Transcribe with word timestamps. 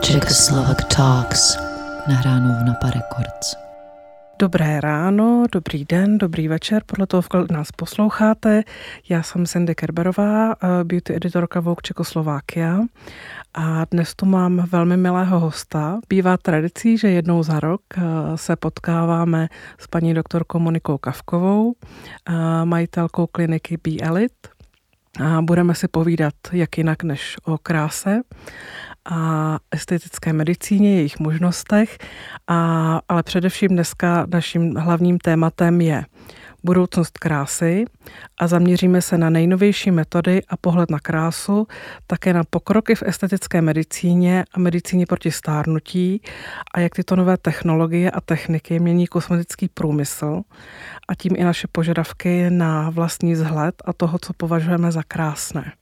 Czechoslovak 0.00 0.84
Talks, 0.84 1.58
nahráno 2.08 2.58
v 2.60 2.64
Napa 2.66 2.90
Records. 2.90 3.54
Dobré 4.38 4.80
ráno, 4.80 5.46
dobrý 5.52 5.84
den, 5.84 6.18
dobrý 6.18 6.48
večer, 6.48 6.82
podle 6.86 7.06
toho, 7.06 7.22
kolik 7.22 7.50
nás 7.50 7.72
posloucháte. 7.72 8.62
Já 9.08 9.22
jsem 9.22 9.46
Cindy 9.46 9.74
Kerberová, 9.74 10.52
eh, 10.52 10.84
beauty 10.84 11.14
editorka 11.16 11.60
Vogue 11.60 11.82
Čekoslovákia 11.82 12.80
a 13.54 13.84
dnes 13.90 14.14
tu 14.14 14.26
mám 14.26 14.66
velmi 14.70 14.96
milého 14.96 15.40
hosta. 15.40 16.00
Bývá 16.08 16.36
tradicí, 16.36 16.98
že 16.98 17.08
jednou 17.08 17.42
za 17.42 17.60
rok 17.60 17.80
eh, 17.96 18.02
se 18.34 18.56
potkáváme 18.56 19.48
s 19.78 19.86
paní 19.86 20.14
doktorkou 20.14 20.58
Monikou 20.58 20.98
Kavkovou, 20.98 21.74
eh, 22.28 22.64
majitelkou 22.64 23.26
kliniky 23.26 23.76
B 23.76 23.90
Elite 24.02 24.48
a 25.20 25.42
budeme 25.42 25.74
si 25.74 25.88
povídat 25.88 26.34
jak 26.52 26.78
jinak 26.78 27.02
než 27.02 27.36
o 27.44 27.58
kráse 27.58 28.20
a 29.10 29.58
estetické 29.70 30.32
medicíně, 30.32 30.96
jejich 30.96 31.18
možnostech, 31.18 31.98
a, 32.48 33.00
ale 33.08 33.22
především 33.22 33.68
dneska 33.68 34.26
naším 34.32 34.76
hlavním 34.76 35.18
tématem 35.18 35.80
je 35.80 36.04
budoucnost 36.64 37.18
krásy 37.18 37.84
a 38.38 38.46
zaměříme 38.46 39.02
se 39.02 39.18
na 39.18 39.30
nejnovější 39.30 39.90
metody 39.90 40.42
a 40.48 40.56
pohled 40.56 40.90
na 40.90 40.98
krásu, 40.98 41.66
také 42.06 42.32
na 42.32 42.44
pokroky 42.50 42.94
v 42.94 43.02
estetické 43.02 43.62
medicíně 43.62 44.44
a 44.54 44.58
medicíně 44.58 45.06
proti 45.06 45.30
stárnutí 45.30 46.22
a 46.74 46.80
jak 46.80 46.94
tyto 46.94 47.16
nové 47.16 47.36
technologie 47.36 48.10
a 48.10 48.20
techniky 48.20 48.80
mění 48.80 49.06
kosmetický 49.06 49.68
průmysl 49.68 50.42
a 51.08 51.14
tím 51.14 51.32
i 51.36 51.44
naše 51.44 51.68
požadavky 51.72 52.50
na 52.50 52.90
vlastní 52.90 53.32
vzhled 53.32 53.74
a 53.84 53.92
toho, 53.92 54.18
co 54.18 54.32
považujeme 54.32 54.92
za 54.92 55.02
krásné. 55.08 55.72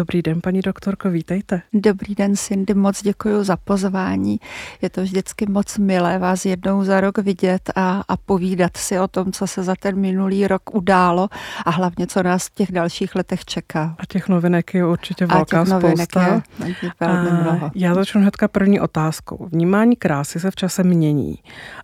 Dobrý 0.00 0.22
den, 0.22 0.40
paní 0.40 0.60
doktorko, 0.60 1.10
vítejte. 1.10 1.62
Dobrý 1.72 2.14
den, 2.14 2.36
Cindy, 2.36 2.74
moc 2.74 3.02
děkuji 3.02 3.44
za 3.44 3.56
pozvání. 3.56 4.40
Je 4.82 4.90
to 4.90 5.02
vždycky 5.02 5.46
moc 5.46 5.78
milé 5.78 6.18
vás 6.18 6.44
jednou 6.44 6.84
za 6.84 7.00
rok 7.00 7.18
vidět 7.18 7.70
a, 7.76 8.02
a 8.08 8.16
povídat 8.16 8.76
si 8.76 8.98
o 8.98 9.08
tom, 9.08 9.32
co 9.32 9.46
se 9.46 9.62
za 9.62 9.74
ten 9.80 10.00
minulý 10.00 10.46
rok 10.46 10.74
událo 10.74 11.28
a 11.66 11.70
hlavně, 11.70 12.06
co 12.06 12.22
nás 12.22 12.46
v 12.46 12.54
těch 12.54 12.72
dalších 12.72 13.14
letech 13.14 13.44
čeká. 13.44 13.96
A 13.98 14.06
těch 14.06 14.28
novinek 14.28 14.74
je 14.74 14.86
určitě 14.86 15.26
velká 15.26 15.60
a 15.60 15.64
těch 15.64 15.74
spousta. 15.74 16.42
Je, 16.64 16.74
je 16.82 16.90
velmi 17.00 17.30
mnoho. 17.30 17.70
Já 17.74 17.94
začnu 17.94 18.20
hnedka 18.20 18.48
první 18.48 18.80
otázkou. 18.80 19.48
Vnímání 19.52 19.96
krásy 19.96 20.40
se 20.40 20.50
v 20.50 20.56
čase 20.56 20.82
mění 20.82 21.38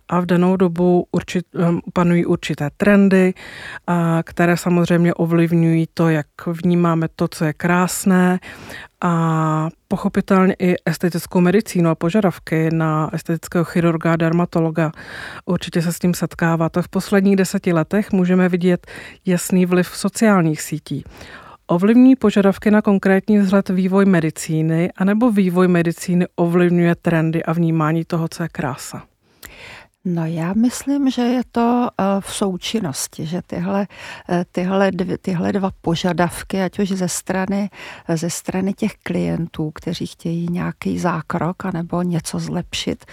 a 0.09 0.19
v 0.19 0.25
danou 0.25 0.55
dobu 0.55 1.07
určit, 1.11 1.45
um, 1.55 1.81
panují 1.93 2.25
určité 2.25 2.69
trendy, 2.77 3.33
a, 3.87 4.23
které 4.23 4.57
samozřejmě 4.57 5.13
ovlivňují 5.13 5.87
to, 5.93 6.09
jak 6.09 6.27
vnímáme 6.47 7.07
to, 7.15 7.27
co 7.27 7.45
je 7.45 7.53
krásné, 7.53 8.06
jasné 8.07 8.39
a 9.01 9.69
pochopitelně 9.87 10.55
i 10.59 10.75
estetickou 10.85 11.41
medicínu 11.41 11.89
a 11.89 11.95
požadavky 11.95 12.69
na 12.73 13.09
estetického 13.13 13.65
chirurga 13.65 14.13
a 14.13 14.15
dermatologa. 14.15 14.91
Určitě 15.45 15.81
se 15.81 15.93
s 15.93 15.99
tím 15.99 16.13
setkáváte. 16.13 16.81
V 16.81 16.87
posledních 16.87 17.35
deseti 17.35 17.73
letech 17.73 18.11
můžeme 18.11 18.49
vidět 18.49 18.87
jasný 19.25 19.65
vliv 19.65 19.87
sociálních 19.87 20.61
sítí. 20.61 21.03
Ovlivní 21.67 22.15
požadavky 22.15 22.71
na 22.71 22.81
konkrétní 22.81 23.39
vzhled 23.39 23.69
vývoj 23.69 24.05
medicíny, 24.05 24.91
anebo 24.97 25.31
vývoj 25.31 25.67
medicíny 25.67 26.25
ovlivňuje 26.35 26.95
trendy 26.95 27.43
a 27.43 27.53
vnímání 27.53 28.05
toho, 28.05 28.27
co 28.27 28.43
je 28.43 28.49
krása? 28.49 29.03
No 30.09 30.25
já 30.25 30.53
myslím, 30.53 31.09
že 31.09 31.21
je 31.21 31.41
to 31.51 31.87
eh, 31.89 32.03
v 32.19 32.33
součinnosti, 32.33 33.25
že 33.25 33.41
tyhle, 33.47 33.87
eh, 34.29 34.45
tyhle, 34.51 34.91
dvě, 34.91 35.17
tyhle 35.17 35.51
dva 35.51 35.71
požadavky, 35.81 36.61
ať 36.61 36.79
už 36.79 36.89
ze 36.89 37.07
strany, 37.07 37.69
ze 38.15 38.29
strany 38.29 38.73
těch 38.73 38.93
klientů, 39.03 39.71
kteří 39.71 40.07
chtějí 40.07 40.47
nějaký 40.51 40.99
zákrok 40.99 41.65
anebo 41.65 42.01
něco 42.01 42.39
zlepšit, 42.39 43.05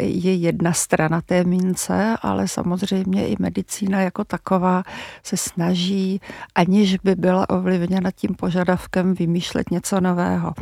je 0.00 0.34
jedna 0.34 0.72
strana 0.72 1.20
té 1.20 1.44
mince, 1.44 2.16
ale 2.22 2.48
samozřejmě 2.48 3.26
i 3.28 3.36
medicína 3.38 4.00
jako 4.00 4.24
taková 4.24 4.82
se 5.22 5.36
snaží, 5.36 6.20
aniž 6.54 6.96
by 6.96 7.14
byla 7.14 7.50
ovlivněna 7.50 8.10
tím 8.10 8.34
požadavkem 8.34 9.14
vymýšlet 9.14 9.70
něco 9.70 10.00
nového. 10.00 10.52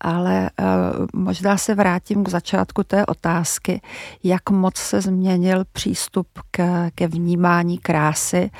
Ale 0.00 0.50
eh, 0.60 0.64
možná 1.12 1.56
se 1.56 1.74
vrátím 1.74 2.24
k 2.24 2.28
začátku 2.28 2.84
té 2.84 3.06
otázky, 3.06 3.80
jak 4.24 4.50
moc 4.50 4.76
se 4.76 5.00
změnil 5.00 5.64
přístup 5.72 6.28
k, 6.50 6.90
ke 6.94 7.08
vnímání 7.08 7.78
krásy, 7.78 8.50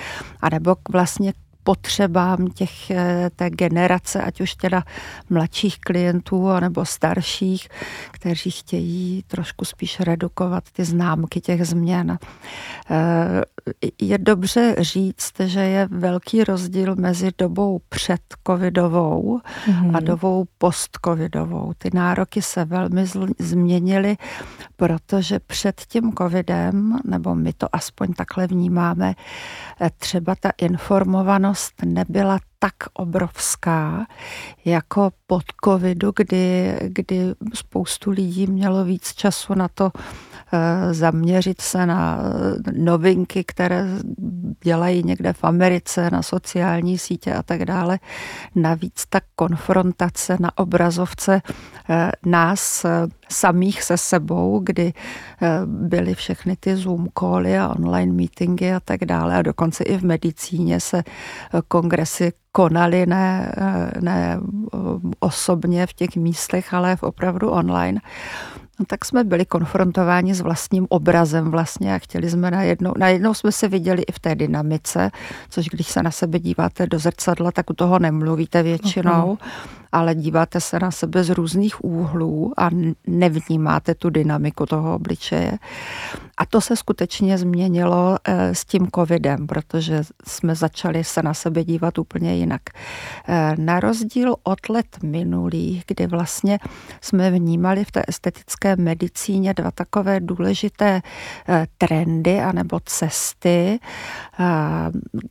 anebo 0.41 0.77
vlastně 0.93 1.33
potřebám 1.65 2.47
těch, 2.47 2.91
eh, 2.91 3.31
té 3.37 3.51
generace, 3.51 4.23
ať 4.23 4.41
už 4.41 4.55
teda 4.55 4.83
mladších 5.31 5.79
klientů 5.79 6.49
nebo 6.61 6.85
starších, 6.85 7.69
kteří 8.11 8.51
chtějí 8.51 9.25
trošku 9.27 9.65
spíš 9.65 10.01
redukovat 10.01 10.65
ty 10.73 10.85
známky 10.85 11.41
těch 11.41 11.67
změn. 11.67 12.19
Eh, 12.91 13.43
je 14.01 14.19
dobře 14.19 14.75
říct, 14.79 15.41
že 15.41 15.61
je 15.61 15.89
velký 15.91 16.45
rozdíl 16.45 16.97
mezi 16.97 17.31
dobou 17.39 17.81
před 17.89 18.21
covidovou 18.47 19.41
mm-hmm. 19.67 19.89
a 19.89 20.01
mhm. 20.01 20.05
dobou 20.05 20.45
post-covidovou. 20.59 21.73
Ty 21.79 21.91
nároky 21.95 22.43
se 22.43 22.65
velmi 22.65 23.07
změnily, 23.39 24.17
protože 24.77 25.39
před 25.39 25.81
tím 25.89 26.13
covidem, 26.13 26.99
nebo 27.05 27.35
my 27.35 27.53
to 27.53 27.67
aspoň 27.73 28.13
takhle 28.13 28.47
vnímáme, 28.47 29.15
eh, 29.81 29.91
třeba 29.99 30.35
ta 30.41 30.51
informovanost 30.59 31.52
pozornost 31.53 31.75
nebyla 31.85 32.39
tak 32.59 32.75
obrovská 32.93 34.07
jako 34.65 35.11
pod 35.27 35.43
covidu, 35.65 36.13
kdy, 36.17 36.75
kdy 36.83 37.35
spoustu 37.55 38.11
lidí 38.11 38.47
mělo 38.47 38.85
víc 38.85 39.15
času 39.15 39.55
na 39.55 39.69
to 39.69 39.91
zaměřit 40.91 41.61
se 41.61 41.87
na 41.87 42.19
eh, 42.23 42.73
novinky, 42.73 43.45
které 43.45 43.87
dělají 44.65 45.03
někde 45.03 45.33
v 45.33 45.45
Americe, 45.45 46.11
na 46.11 46.23
sociální 46.23 46.99
sítě 46.99 47.35
a 47.35 47.43
tak 47.43 47.65
dále. 47.65 47.99
Navíc 48.55 49.07
ta 49.09 49.21
konfrontace 49.37 50.37
na 50.41 50.59
obrazovce 50.59 51.43
eh, 51.91 52.13
nás 52.27 52.87
samých 53.29 53.83
se 53.83 53.97
sebou, 53.97 54.61
kdy 54.65 54.93
byly 55.65 56.15
všechny 56.15 56.57
ty 56.61 56.77
Zoom 56.77 57.09
cally 57.19 57.59
a 57.59 57.69
online 57.69 58.13
meetingy 58.13 58.73
a 58.73 58.81
tak 58.81 59.05
dále. 59.05 59.37
A 59.37 59.43
dokonce 59.43 59.85
i 59.85 59.97
v 59.99 60.05
medicíně 60.05 60.81
se 60.81 61.03
kongresy 61.69 62.33
konali 62.53 63.07
ne, 63.07 63.55
ne 64.01 64.41
osobně 65.21 65.87
v 65.87 65.93
těch 65.93 66.17
místech, 66.17 66.75
ale 66.75 66.97
v 66.97 67.03
opravdu 67.03 67.51
online. 67.51 68.01
No, 68.83 68.87
tak 68.87 69.05
jsme 69.05 69.25
byli 69.25 69.45
konfrontováni 69.45 70.35
s 70.35 70.41
vlastním 70.41 70.87
obrazem 70.91 71.51
vlastně 71.51 71.95
a 71.95 71.99
chtěli 71.99 72.31
jsme 72.31 72.51
najednou, 72.51 72.93
najednou 72.99 73.35
jsme 73.35 73.53
se 73.53 73.69
viděli 73.69 74.03
i 74.03 74.13
v 74.13 74.19
té 74.19 74.35
dynamice, 74.35 75.11
což 75.51 75.67
když 75.69 75.87
se 75.87 76.03
na 76.03 76.11
sebe 76.11 76.39
díváte 76.39 76.87
do 76.87 76.99
zrcadla, 76.99 77.53
tak 77.53 77.71
u 77.71 77.75
toho 77.75 77.99
nemluvíte 77.99 78.63
většinou. 78.63 79.39
Uh-huh 79.41 79.82
ale 79.93 80.15
díváte 80.15 80.61
se 80.61 80.79
na 80.79 80.91
sebe 80.91 81.25
z 81.25 81.31
různých 81.31 81.85
úhlů 81.85 82.53
a 82.57 82.71
nevnímáte 83.07 83.95
tu 83.95 84.11
dynamiku 84.11 84.67
toho 84.67 84.95
obličeje. 84.95 85.59
A 86.39 86.47
to 86.47 86.61
se 86.61 86.77
skutečně 86.77 87.39
změnilo 87.39 88.17
eh, 88.25 88.55
s 88.55 88.65
tím 88.65 88.89
covidem, 88.95 89.47
protože 89.47 90.03
jsme 90.27 90.55
začali 90.55 91.05
se 91.05 91.23
na 91.23 91.35
sebe 91.35 91.65
dívat 91.65 91.99
úplně 91.99 92.35
jinak. 92.37 92.63
Eh, 93.29 93.55
na 93.59 93.81
rozdíl 93.81 94.35
od 94.43 94.69
let 94.69 94.87
minulých, 95.03 95.85
kdy 95.87 96.07
vlastně 96.07 96.59
jsme 97.01 97.31
vnímali 97.31 97.85
v 97.85 97.93
té 97.93 98.03
estetické 98.09 98.77
medicíně 98.77 99.55
dva 99.55 99.71
takové 99.71 100.21
důležité 100.21 101.01
eh, 101.49 101.67
trendy 101.79 102.41
anebo 102.41 102.81
cesty, 102.85 103.79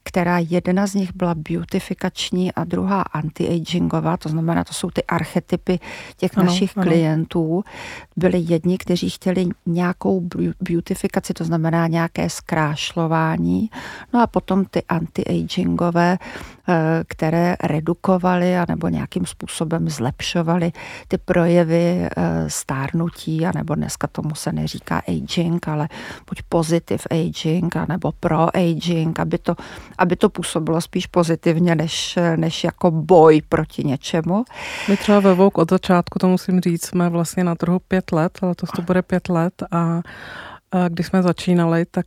která 0.04 0.38
jedna 0.38 0.88
z 0.88 0.94
nich 0.94 1.16
byla 1.16 1.36
beautifikační 1.36 2.54
a 2.54 2.64
druhá 2.64 3.02
anti-agingová, 3.02 4.18
to 4.18 4.30
znamená 4.30 4.51
znamená, 4.52 4.64
to 4.64 4.74
jsou 4.74 4.90
ty 4.90 5.04
archetypy 5.04 5.80
těch 6.18 6.38
ano, 6.38 6.46
našich 6.46 6.78
ano. 6.78 6.88
klientů. 6.88 7.64
Byli 8.18 8.38
jedni, 8.40 8.78
kteří 8.78 9.10
chtěli 9.10 9.48
nějakou 9.66 10.28
beautifikaci, 10.62 11.34
to 11.34 11.44
znamená 11.44 11.88
nějaké 11.88 12.30
zkrášlování, 12.30 13.70
no 14.14 14.22
a 14.22 14.28
potom 14.28 14.66
ty 14.66 14.82
anti-agingové, 14.90 16.18
které 17.08 17.56
redukovaly 17.64 18.56
nebo 18.68 18.88
nějakým 18.88 19.26
způsobem 19.26 19.90
zlepšovaly 19.90 20.72
ty 21.08 21.18
projevy 21.18 22.06
eh, 22.06 22.10
stárnutí, 22.48 23.46
anebo 23.46 23.76
dneska 23.76 24.08
tomu 24.08 24.36
se 24.36 24.52
neříká 24.52 25.02
aging, 25.08 25.68
ale 25.68 25.90
buď 26.30 26.42
positive 26.50 27.04
aging, 27.12 27.76
anebo 27.76 28.12
pro 28.20 28.58
aging, 28.58 29.20
aby 29.20 29.38
to, 29.38 29.56
aby 29.98 30.16
to 30.16 30.30
působilo 30.30 30.82
spíš 30.82 31.08
pozitivně, 31.08 31.76
než, 31.76 32.20
než 32.36 32.64
jako 32.64 32.92
boj 32.92 33.42
proti 33.50 33.84
něčemu. 33.84 34.46
My 34.90 34.98
třeba 34.98 35.20
ve 35.20 35.34
Vogue 35.34 35.62
od 35.62 35.70
začátku, 35.70 36.20
to 36.20 36.28
musím 36.28 36.60
říct, 36.60 36.86
jsme 36.86 37.10
vlastně 37.10 37.44
na 37.44 37.56
trhu 37.56 37.80
pět 37.80 38.12
let, 38.12 38.40
ale 38.42 38.56
to 38.56 38.66
to 38.76 38.82
bude 38.82 39.02
pět 39.02 39.30
let 39.30 39.54
a 39.72 40.02
když 40.90 41.08
jsme 41.08 41.24
začínali, 41.24 41.86
tak 41.92 42.06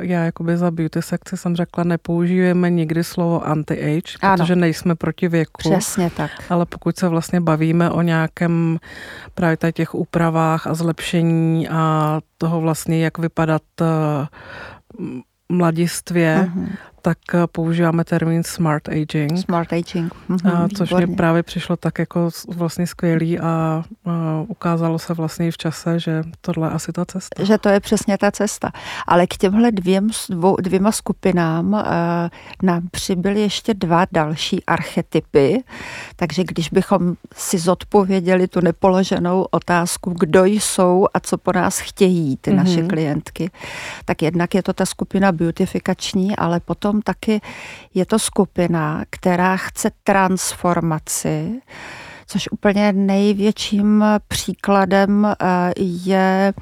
já 0.00 0.24
jakoby 0.24 0.56
za 0.56 0.70
beauty 0.70 1.02
sekci 1.02 1.36
jsem 1.36 1.56
řekla, 1.56 1.84
nepoužijeme 1.84 2.70
nikdy 2.70 3.04
slovo 3.04 3.48
anti-age, 3.48 4.18
ano. 4.22 4.36
protože 4.36 4.56
nejsme 4.56 4.94
proti 4.94 5.28
věku. 5.28 5.70
Přesně 5.70 6.10
tak. 6.10 6.30
Ale 6.48 6.66
pokud 6.66 6.96
se 6.96 7.08
vlastně 7.08 7.40
bavíme 7.40 7.90
o 7.90 8.02
nějakém 8.02 8.78
právě 9.34 9.56
těch 9.72 9.94
úpravách 9.94 10.66
a 10.66 10.74
zlepšení 10.74 11.68
a 11.68 12.20
toho 12.38 12.60
vlastně, 12.60 13.04
jak 13.04 13.18
vypadat 13.18 13.62
mladistvě, 15.48 16.50
uh-huh 16.54 16.68
tak 17.02 17.18
eh, 17.34 17.46
používáme 17.46 18.04
termín 18.04 18.42
smart 18.42 18.88
aging. 18.88 19.38
Smart 19.38 19.72
aging. 19.72 20.14
Mm-hmm, 20.30 20.68
což 20.76 20.88
výborně. 20.88 21.06
mě 21.06 21.16
právě 21.16 21.42
přišlo 21.42 21.76
tak 21.76 21.98
jako 21.98 22.30
vlastně 22.48 22.86
skvělý 22.86 23.38
a, 23.38 23.44
a 23.44 23.84
ukázalo 24.48 24.98
se 24.98 25.14
vlastně 25.14 25.48
i 25.48 25.50
v 25.50 25.58
čase, 25.58 26.00
že 26.00 26.22
tohle 26.40 26.68
je 26.68 26.72
asi 26.72 26.92
ta 26.92 27.04
cesta. 27.04 27.44
Že 27.44 27.58
to 27.58 27.68
je 27.68 27.80
přesně 27.80 28.18
ta 28.18 28.30
cesta. 28.30 28.72
Ale 29.06 29.26
k 29.26 29.36
těmhle 29.36 29.72
dvěm, 29.72 30.08
dvou, 30.30 30.56
dvěma 30.56 30.92
skupinám 30.92 31.72
uh, 31.72 31.80
nám 32.62 32.88
přibyly 32.90 33.40
ještě 33.40 33.74
dva 33.74 34.06
další 34.12 34.64
archetypy, 34.64 35.62
takže 36.16 36.44
když 36.44 36.68
bychom 36.68 37.14
si 37.34 37.58
zodpověděli 37.58 38.48
tu 38.48 38.60
nepoloženou 38.60 39.46
otázku, 39.50 40.14
kdo 40.20 40.44
jsou 40.44 41.06
a 41.14 41.20
co 41.20 41.38
po 41.38 41.52
nás 41.52 41.78
chtějí 41.78 42.36
ty 42.36 42.50
mm-hmm. 42.50 42.56
naše 42.56 42.82
klientky, 42.82 43.50
tak 44.04 44.22
jednak 44.22 44.54
je 44.54 44.62
to 44.62 44.72
ta 44.72 44.86
skupina 44.86 45.32
beautifikační, 45.32 46.36
ale 46.36 46.60
potom 46.60 46.91
potom 46.92 47.02
taky 47.02 47.40
je 47.94 48.06
to 48.06 48.18
skupina, 48.18 49.04
která 49.10 49.56
chce 49.56 49.90
transformaci, 50.04 51.60
což 52.26 52.48
úplně 52.52 52.92
největším 52.92 54.04
příkladem 54.28 55.24
eh, 55.24 55.72
je, 55.78 56.52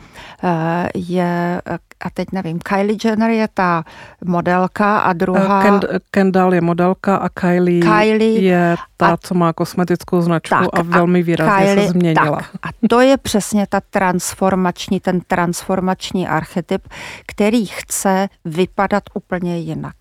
eh, 0.45 0.89
je 0.95 1.63
a 2.05 2.11
teď 2.11 2.29
nevím, 2.33 2.59
Kylie 2.59 2.99
Jenner 3.05 3.31
je 3.31 3.49
ta 3.55 3.85
modelka 4.25 4.99
a 4.99 5.13
druhá... 5.13 5.63
Kend, 5.63 5.85
Kendall 6.11 6.55
je 6.55 6.61
modelka 6.61 7.17
a 7.17 7.29
Kylie, 7.29 7.83
Kylie 7.83 8.43
je 8.43 8.77
ta, 8.97 9.07
a, 9.07 9.17
co 9.17 9.35
má 9.35 9.53
kosmetickou 9.53 10.21
značku 10.21 10.55
tak, 10.55 10.69
a 10.73 10.83
velmi 10.83 11.23
výrazně 11.23 11.67
Kylie, 11.67 11.87
se 11.87 11.93
změnila. 11.93 12.37
Tak, 12.37 12.51
a 12.63 12.69
to 12.89 13.01
je 13.01 13.17
přesně 13.17 13.67
ta 13.69 13.81
transformační, 13.91 15.01
ten 15.01 15.21
transformační 15.21 16.29
archetyp, 16.29 16.89
který 17.27 17.67
chce 17.67 18.29
vypadat 18.45 19.03
úplně 19.15 19.59
jinak. 19.59 19.95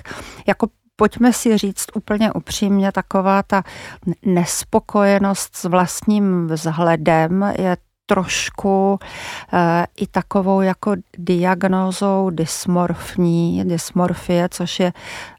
Jako 0.47 0.67
pojďme 0.99 1.33
si 1.33 1.57
říct 1.57 1.85
úplně 1.95 2.31
upřímně, 2.31 2.91
taková 2.91 3.43
ta 3.43 3.63
nespokojenost 4.25 5.55
s 5.55 5.63
vlastním 5.63 6.47
vzhledem 6.47 7.53
je 7.59 7.77
trošku 8.05 8.99
e, 9.53 9.85
i 9.97 10.07
takovou 10.07 10.61
jako 10.61 10.95
diagnózou 11.17 12.29
dysmorfní, 12.29 13.63
dysmorfie, 13.65 14.49
což 14.51 14.79
je 14.79 14.93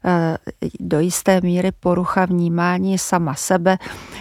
e, 0.05 0.37
do 0.79 0.99
jisté 0.99 1.41
míry 1.41 1.71
porucha 1.71 2.25
vnímání 2.25 2.97
sama 2.97 3.35
sebe. 3.35 3.77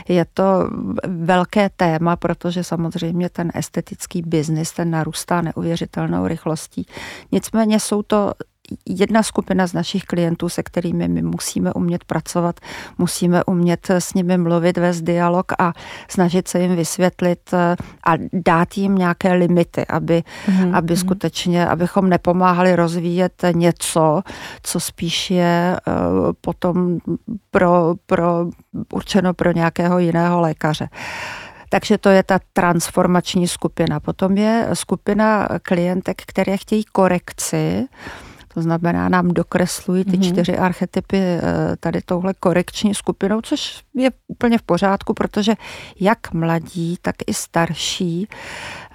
Je 0.09 0.25
to 0.35 0.71
velké 1.07 1.71
téma, 1.77 2.17
protože 2.17 2.65
samozřejmě 2.65 3.29
ten 3.29 3.51
estetický 3.55 4.23
biznis, 4.23 4.73
ten 4.73 4.91
narůstá 4.91 5.41
neuvěřitelnou 5.41 6.27
rychlostí. 6.27 6.87
Nicméně 7.33 7.81
jsou 7.81 8.03
to 8.03 8.33
jedna 8.89 9.23
skupina 9.23 9.67
z 9.67 9.73
našich 9.73 10.05
klientů, 10.05 10.49
se 10.49 10.63
kterými 10.63 11.09
my 11.09 11.23
musíme 11.23 11.73
umět 11.73 12.05
pracovat, 12.05 12.61
musíme 12.99 13.45
umět 13.45 13.91
s 13.91 14.15
nimi 14.15 14.39
mluvit, 14.39 14.79
vést 14.79 15.03
dialog 15.03 15.53
a 15.59 15.73
snažit 16.09 16.49
se 16.49 16.61
jim 16.61 16.77
vysvětlit 16.77 17.41
eh, 17.53 17.77
a 18.07 18.13
dát 18.33 18.79
jim 18.79 18.95
nějaké 18.95 19.33
limity, 19.33 19.87
aby, 19.87 20.23
mm-hmm. 20.47 20.77
aby 20.77 20.95
mhm. 20.95 21.01
skutečně, 21.01 21.67
abychom 21.67 22.09
nepomáhali 22.09 22.77
rozvíjet 22.77 23.43
něco, 23.53 24.23
co 24.63 24.81
spíš 24.81 25.31
je 25.31 25.77
eh, 25.77 25.93
potom 26.41 26.99
pro, 27.51 27.95
pro, 28.07 28.47
určeno 28.93 29.35
pro 29.35 29.53
nějakého 29.53 29.99
jiného 29.99 30.41
lékaře. 30.41 30.89
Takže 31.71 31.99
to 31.99 32.09
je 32.09 32.23
ta 32.23 32.39
transformační 32.53 33.49
skupina. 33.49 34.01
Potom 34.01 34.37
je 34.37 34.69
skupina 34.73 35.49
klientek, 35.63 36.23
které 36.27 36.57
chtějí 36.57 36.85
korekci, 36.85 37.87
to 38.55 38.62
znamená, 38.62 39.08
nám 39.08 39.29
dokreslují 39.29 40.05
ty 40.05 40.11
mm-hmm. 40.11 40.32
čtyři 40.32 40.58
archetypy 40.58 41.17
eh, 41.19 41.43
tady 41.81 42.00
touhle 42.02 42.35
korekční 42.41 42.94
skupinou, 42.94 43.41
což 43.41 43.82
je 43.94 44.11
úplně 44.29 44.58
v 44.58 44.62
pořádku, 44.62 45.14
protože 45.14 45.55
jak 46.00 46.32
mladí, 46.32 46.99
tak 47.02 47.17
i 47.26 47.35
starší 47.35 48.29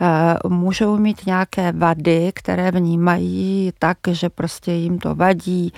eh, 0.02 0.50
můžou 0.50 0.98
mít 0.98 1.26
nějaké 1.26 1.72
vady, 1.72 2.32
které 2.36 2.72
vnímají 2.72 3.72
tak, 3.80 3.98
že 4.12 4.30
prostě 4.30 4.72
jim 4.72 5.00
to 5.00 5.16
vadí, 5.16 5.74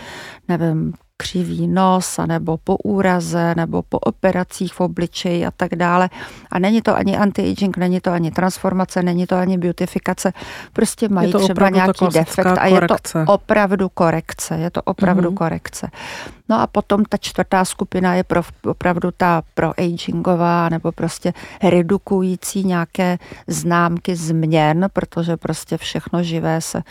nevím, 0.47 0.93
křivý 1.17 1.67
nos, 1.67 2.19
nebo 2.25 2.57
po 2.57 2.77
úraze, 2.77 3.53
nebo 3.55 3.81
po 3.81 3.99
operacích 3.99 4.73
v 4.73 4.81
obličeji 4.81 5.45
a 5.45 5.51
tak 5.51 5.75
dále. 5.75 6.09
A 6.51 6.59
není 6.59 6.81
to 6.81 6.95
ani 6.95 7.17
anti-aging, 7.17 7.77
není 7.77 7.99
to 7.99 8.11
ani 8.11 8.31
transformace, 8.31 9.03
není 9.03 9.27
to 9.27 9.35
ani 9.35 9.57
beautifikace. 9.57 10.33
Prostě 10.73 11.09
mají 11.09 11.33
třeba 11.33 11.69
nějaký 11.69 12.05
defekt 12.13 12.57
a 12.59 12.65
je 12.65 12.81
to 12.81 12.95
opravdu 13.27 13.89
korekce. 13.89 14.57
Je 14.57 14.69
to 14.69 14.81
opravdu 14.81 15.29
mm-hmm. 15.29 15.37
korekce. 15.37 15.87
No 16.49 16.61
a 16.61 16.67
potom 16.67 17.05
ta 17.05 17.17
čtvrtá 17.17 17.65
skupina 17.65 18.15
je 18.15 18.23
pro, 18.23 18.41
opravdu 18.65 19.11
ta 19.17 19.43
pro-agingová 19.53 20.69
nebo 20.69 20.91
prostě 20.91 21.33
redukující 21.63 22.63
nějaké 22.63 23.17
známky 23.47 24.15
změn, 24.15 24.87
protože 24.93 25.37
prostě 25.37 25.77
všechno 25.77 26.23
živé 26.23 26.61
se 26.61 26.83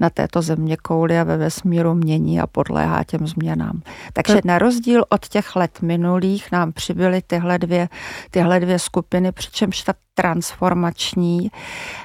na 0.00 0.10
této 0.10 0.42
země 0.42 0.76
kouli 0.76 1.18
a 1.18 1.24
ve 1.24 1.36
vesmíru 1.36 1.94
mění 1.94 2.40
a 2.40 2.46
podléhá 2.46 3.04
těm 3.04 3.26
změnám. 3.26 3.82
Takže 4.12 4.40
na 4.44 4.58
rozdíl 4.58 5.04
od 5.08 5.28
těch 5.28 5.56
let 5.56 5.82
minulých 5.82 6.52
nám 6.52 6.72
přibyly 6.72 7.22
tyhle 7.26 7.58
dvě, 7.58 7.88
tyhle 8.30 8.60
dvě 8.60 8.78
skupiny, 8.78 9.32
přičemž 9.32 9.82
ta 9.82 9.92
transformační 10.14 11.50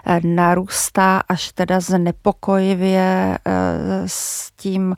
eh, 0.06 0.20
narůstá 0.24 1.22
až 1.30 1.52
teda 1.52 1.80
znepokojivě 1.80 3.38
eh, 3.46 3.52
s 4.06 4.52
tím, 4.52 4.96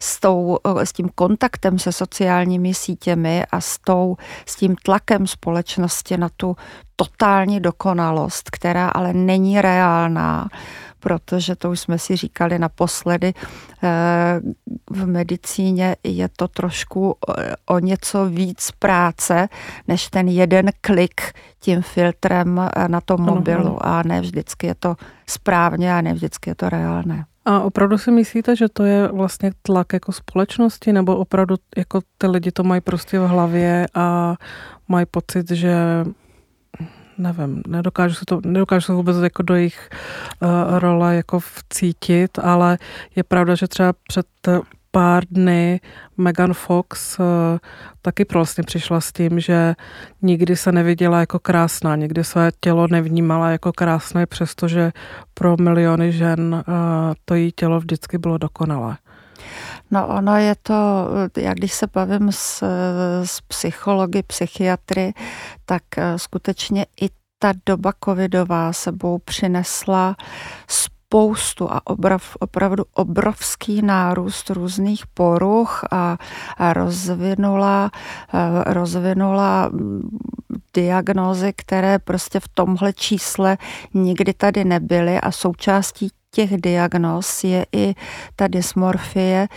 s, 0.00 0.20
tou, 0.20 0.58
eh, 0.66 0.86
s 0.86 0.92
tím 0.92 1.08
kontaktem 1.14 1.78
se 1.78 1.92
sociálními 1.92 2.74
sítěmi 2.74 3.44
a 3.52 3.60
s, 3.60 3.78
tou, 3.78 4.16
s 4.46 4.56
tím 4.56 4.76
tlakem 4.84 5.26
společnosti 5.26 6.16
na 6.16 6.28
tu 6.36 6.56
totální 6.96 7.60
dokonalost, 7.60 8.50
která 8.50 8.88
ale 8.88 9.12
není 9.12 9.60
reálná 9.60 10.48
protože 11.00 11.56
to 11.56 11.70
už 11.70 11.80
jsme 11.80 11.98
si 11.98 12.16
říkali 12.16 12.58
naposledy, 12.58 13.34
eh, 13.82 14.40
v 14.90 15.06
medicíně 15.06 15.96
je 16.04 16.28
to 16.28 16.48
trošku 16.48 17.16
o 17.66 17.78
něco 17.78 18.26
víc 18.26 18.70
práce, 18.78 19.48
než 19.88 20.08
ten 20.08 20.28
jeden 20.28 20.70
klik 20.80 21.20
tím 21.60 21.82
filtrem 21.82 22.58
eh, 22.58 22.88
na 22.88 23.00
tom 23.00 23.20
mobilu 23.20 23.86
a 23.86 24.02
ne 24.02 24.20
vždycky 24.20 24.66
je 24.66 24.74
to 24.74 24.96
správně 25.26 25.94
a 25.94 26.00
ne 26.00 26.14
vždycky 26.14 26.50
je 26.50 26.54
to 26.54 26.68
reálné. 26.68 27.24
A 27.44 27.60
opravdu 27.60 27.98
si 27.98 28.10
myslíte, 28.10 28.56
že 28.56 28.68
to 28.68 28.84
je 28.84 29.08
vlastně 29.08 29.52
tlak 29.62 29.92
jako 29.92 30.12
společnosti, 30.12 30.92
nebo 30.92 31.16
opravdu 31.16 31.54
jako 31.76 32.00
ty 32.18 32.26
lidi 32.26 32.50
to 32.52 32.62
mají 32.62 32.80
prostě 32.80 33.18
v 33.18 33.26
hlavě 33.26 33.86
a 33.94 34.34
mají 34.88 35.06
pocit, 35.06 35.50
že 35.50 35.74
nevím, 37.20 37.62
nedokážu 37.66 38.14
se 38.14 38.24
to, 38.24 38.40
nedokážu 38.46 38.86
se 38.86 38.92
vůbec 38.92 39.16
jako 39.16 39.42
do 39.42 39.54
jejich 39.54 39.90
uh, 40.42 40.78
role 40.78 41.16
jako 41.16 41.40
vcítit, 41.40 42.38
ale 42.38 42.78
je 43.16 43.24
pravda, 43.24 43.54
že 43.54 43.68
třeba 43.68 43.92
před 44.08 44.26
pár 44.90 45.22
dny 45.30 45.80
Megan 46.16 46.54
Fox 46.54 47.18
uh, 47.18 47.24
taky 48.02 48.24
vlastně 48.32 48.64
přišla 48.64 49.00
s 49.00 49.12
tím, 49.12 49.40
že 49.40 49.74
nikdy 50.22 50.56
se 50.56 50.72
neviděla 50.72 51.20
jako 51.20 51.38
krásná, 51.38 51.96
nikdy 51.96 52.24
své 52.24 52.50
tělo 52.60 52.86
nevnímala 52.90 53.50
jako 53.50 53.72
krásné, 53.72 54.26
přestože 54.26 54.92
pro 55.34 55.56
miliony 55.56 56.12
žen 56.12 56.54
uh, 56.54 56.74
to 57.24 57.34
její 57.34 57.52
tělo 57.52 57.80
vždycky 57.80 58.18
bylo 58.18 58.38
dokonalé. 58.38 58.96
No 59.90 60.08
ono 60.08 60.36
je 60.36 60.54
to, 60.62 61.08
jak 61.36 61.56
když 61.58 61.72
se 61.72 61.86
bavím 61.86 62.32
s, 62.32 62.64
s 63.24 63.40
psychologi, 63.40 64.22
psychiatry, 64.22 65.12
tak 65.64 65.82
eh, 65.96 66.18
skutečně 66.18 66.86
i 67.00 67.08
ta 67.38 67.52
doba 67.66 67.92
covidová 68.04 68.72
sebou 68.72 69.18
přinesla 69.18 70.16
spoustu 70.68 71.72
a 71.72 71.86
obrav, 71.86 72.36
opravdu 72.40 72.84
obrovský 72.94 73.82
nárůst 73.82 74.50
různých 74.50 75.06
poruch 75.06 75.84
a, 75.90 76.18
a 76.56 76.72
rozvinula, 76.72 77.90
eh, 78.34 78.72
rozvinula 78.72 79.68
mm, 79.68 80.18
diagnózy, 80.74 81.52
které 81.56 81.98
prostě 81.98 82.40
v 82.40 82.48
tomhle 82.48 82.92
čísle 82.92 83.58
nikdy 83.94 84.34
tady 84.34 84.64
nebyly 84.64 85.20
a 85.20 85.32
součástí 85.32 86.10
těch 86.30 86.60
diagnóz 86.60 87.44
je 87.44 87.66
i 87.72 87.94
ta 88.36 88.48
dysmorfie, 88.48 89.48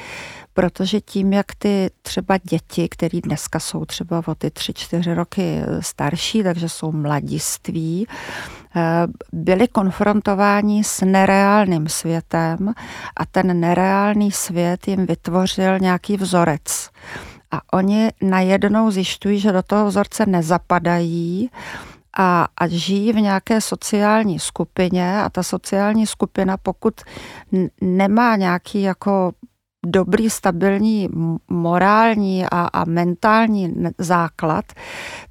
protože 0.53 1.01
tím, 1.01 1.33
jak 1.33 1.55
ty 1.57 1.89
třeba 2.01 2.37
děti, 2.37 2.89
které 2.89 3.21
dneska 3.21 3.59
jsou 3.59 3.85
třeba 3.85 4.23
o 4.27 4.35
ty 4.35 4.51
tři, 4.51 4.73
čtyři 4.73 5.13
roky 5.13 5.61
starší, 5.79 6.43
takže 6.43 6.69
jsou 6.69 6.91
mladiství, 6.91 8.07
byli 9.33 9.67
konfrontováni 9.67 10.83
s 10.83 11.05
nereálným 11.05 11.87
světem 11.87 12.73
a 13.17 13.25
ten 13.25 13.59
nereálný 13.59 14.31
svět 14.31 14.87
jim 14.87 15.05
vytvořil 15.05 15.79
nějaký 15.79 16.17
vzorec. 16.17 16.89
A 17.51 17.77
oni 17.77 18.09
najednou 18.21 18.91
zjišťují, 18.91 19.39
že 19.39 19.51
do 19.51 19.63
toho 19.63 19.87
vzorce 19.87 20.25
nezapadají 20.25 21.49
a, 22.17 22.47
a 22.57 22.67
žijí 22.67 23.13
v 23.13 23.21
nějaké 23.21 23.61
sociální 23.61 24.39
skupině 24.39 25.21
a 25.21 25.29
ta 25.29 25.43
sociální 25.43 26.07
skupina, 26.07 26.57
pokud 26.57 27.01
nemá 27.81 28.35
nějaký 28.35 28.81
jako 28.81 29.31
dobrý, 29.85 30.29
stabilní 30.29 31.09
morální 31.47 32.45
a, 32.45 32.61
a 32.61 32.85
mentální 32.85 33.73
základ, 33.97 34.65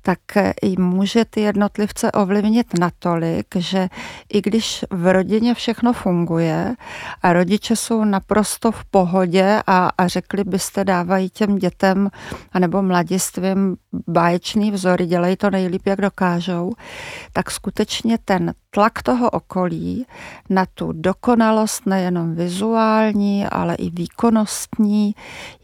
tak 0.02 0.18
i 0.62 0.80
může 0.80 1.24
ty 1.24 1.40
jednotlivce 1.40 2.12
ovlivnit 2.12 2.78
natolik, 2.78 3.46
že 3.56 3.88
i 4.32 4.42
když 4.42 4.84
v 4.90 5.12
rodině 5.12 5.54
všechno 5.54 5.92
funguje 5.92 6.74
a 7.22 7.32
rodiče 7.32 7.76
jsou 7.76 8.04
naprosto 8.04 8.72
v 8.72 8.84
pohodě 8.84 9.62
a, 9.66 9.90
a 9.98 10.08
řekli 10.08 10.44
byste, 10.44 10.84
dávají 10.84 11.30
těm 11.30 11.56
dětem 11.56 12.10
anebo 12.52 12.82
mladistvím 12.82 13.76
báječný 14.08 14.70
vzory, 14.70 15.06
dělají 15.06 15.36
to 15.36 15.50
nejlíp, 15.50 15.86
jak 15.86 16.00
dokážou, 16.00 16.72
tak 17.32 17.50
skutečně 17.50 18.18
ten 18.24 18.54
tlak 18.74 19.02
toho 19.02 19.30
okolí 19.30 20.06
na 20.50 20.66
tu 20.66 20.92
dokonalost 20.92 21.86
nejenom 21.86 22.34
vizuální, 22.34 23.46
ale 23.46 23.74
i 23.74 23.90
výkonnostní 23.90 25.14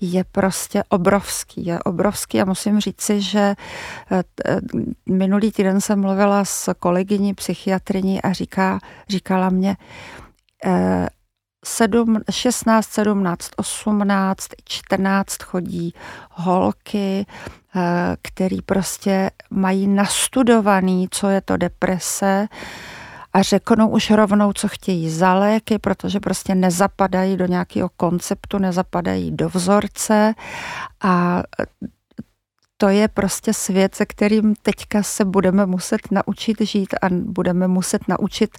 je 0.01 0.25
prostě 0.25 0.83
obrovský. 0.89 1.67
Je 1.67 1.79
obrovský 1.79 2.41
a 2.41 2.45
musím 2.45 2.81
říci, 2.81 3.21
že 3.21 3.55
eh, 4.11 4.23
minulý 5.07 5.53
týden 5.53 5.81
jsem 5.81 6.01
mluvila 6.01 6.45
s 6.45 6.75
kolegyní 6.75 7.35
psychiatriní 7.35 8.23
a 8.23 8.33
říká, 8.33 8.79
říkala 9.09 9.49
mě, 9.49 9.77
7, 11.65 12.19
16, 12.31 12.87
17, 12.87 13.51
18, 13.57 14.49
14 14.65 15.43
chodí 15.43 15.95
holky, 16.31 17.27
eh, 17.77 18.17
který 18.23 18.63
prostě 18.63 19.31
mají 19.51 19.87
nastudovaný, 19.87 21.09
co 21.11 21.29
je 21.29 21.41
to 21.41 21.57
deprese, 21.57 22.49
a 23.39 23.43
řeknou 23.43 23.89
už 23.89 24.11
rovnou, 24.11 24.53
co 24.53 24.69
chtějí 24.69 25.11
za 25.11 25.35
léky, 25.35 25.79
protože 25.79 26.21
prostě 26.21 26.55
nezapadají 26.55 27.37
do 27.37 27.47
nějakého 27.47 27.89
konceptu, 27.97 28.59
nezapadají 28.59 29.31
do 29.31 29.49
vzorce 29.49 30.35
a 31.03 31.43
to 32.77 32.89
je 32.89 33.09
prostě 33.09 33.55
svět, 33.55 33.95
se 33.95 34.07
kterým 34.07 34.55
teďka 34.63 35.03
se 35.03 35.25
budeme 35.25 35.67
muset 35.67 36.01
naučit 36.11 36.61
žít 36.61 36.95
a 37.03 37.07
budeme 37.11 37.69
muset 37.69 38.09
naučit 38.09 38.59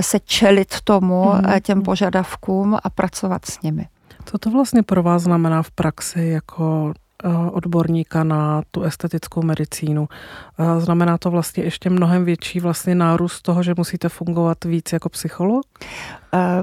se 0.00 0.20
čelit 0.20 0.80
tomu, 0.84 1.24
mm-hmm. 1.24 1.60
těm 1.60 1.82
požadavkům 1.82 2.78
a 2.82 2.90
pracovat 2.90 3.44
s 3.44 3.62
nimi. 3.62 3.88
Co 4.24 4.38
to 4.38 4.50
vlastně 4.50 4.82
pro 4.82 5.02
vás 5.02 5.22
znamená 5.22 5.62
v 5.62 5.70
praxi 5.70 6.22
jako 6.24 6.94
odborníka 7.52 8.24
na 8.24 8.62
tu 8.70 8.82
estetickou 8.82 9.42
medicínu. 9.42 10.08
Eh, 10.58 10.80
znamená 10.80 11.18
to 11.18 11.30
vlastně 11.30 11.64
ještě 11.64 11.90
mnohem 11.90 12.24
větší 12.24 12.60
vlastně 12.60 12.94
nárůst 12.94 13.42
toho, 13.42 13.62
že 13.62 13.74
musíte 13.76 14.08
fungovat 14.08 14.64
víc 14.64 14.92
jako 14.92 15.08
psycholog? 15.08 15.66
Eh, 16.34 16.62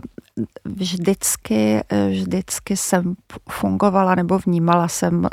vždycky, 0.65 1.81
vždycky 2.09 2.77
jsem 2.77 3.15
fungovala 3.49 4.15
nebo 4.15 4.39
vnímala 4.39 4.87
jsem 4.87 5.27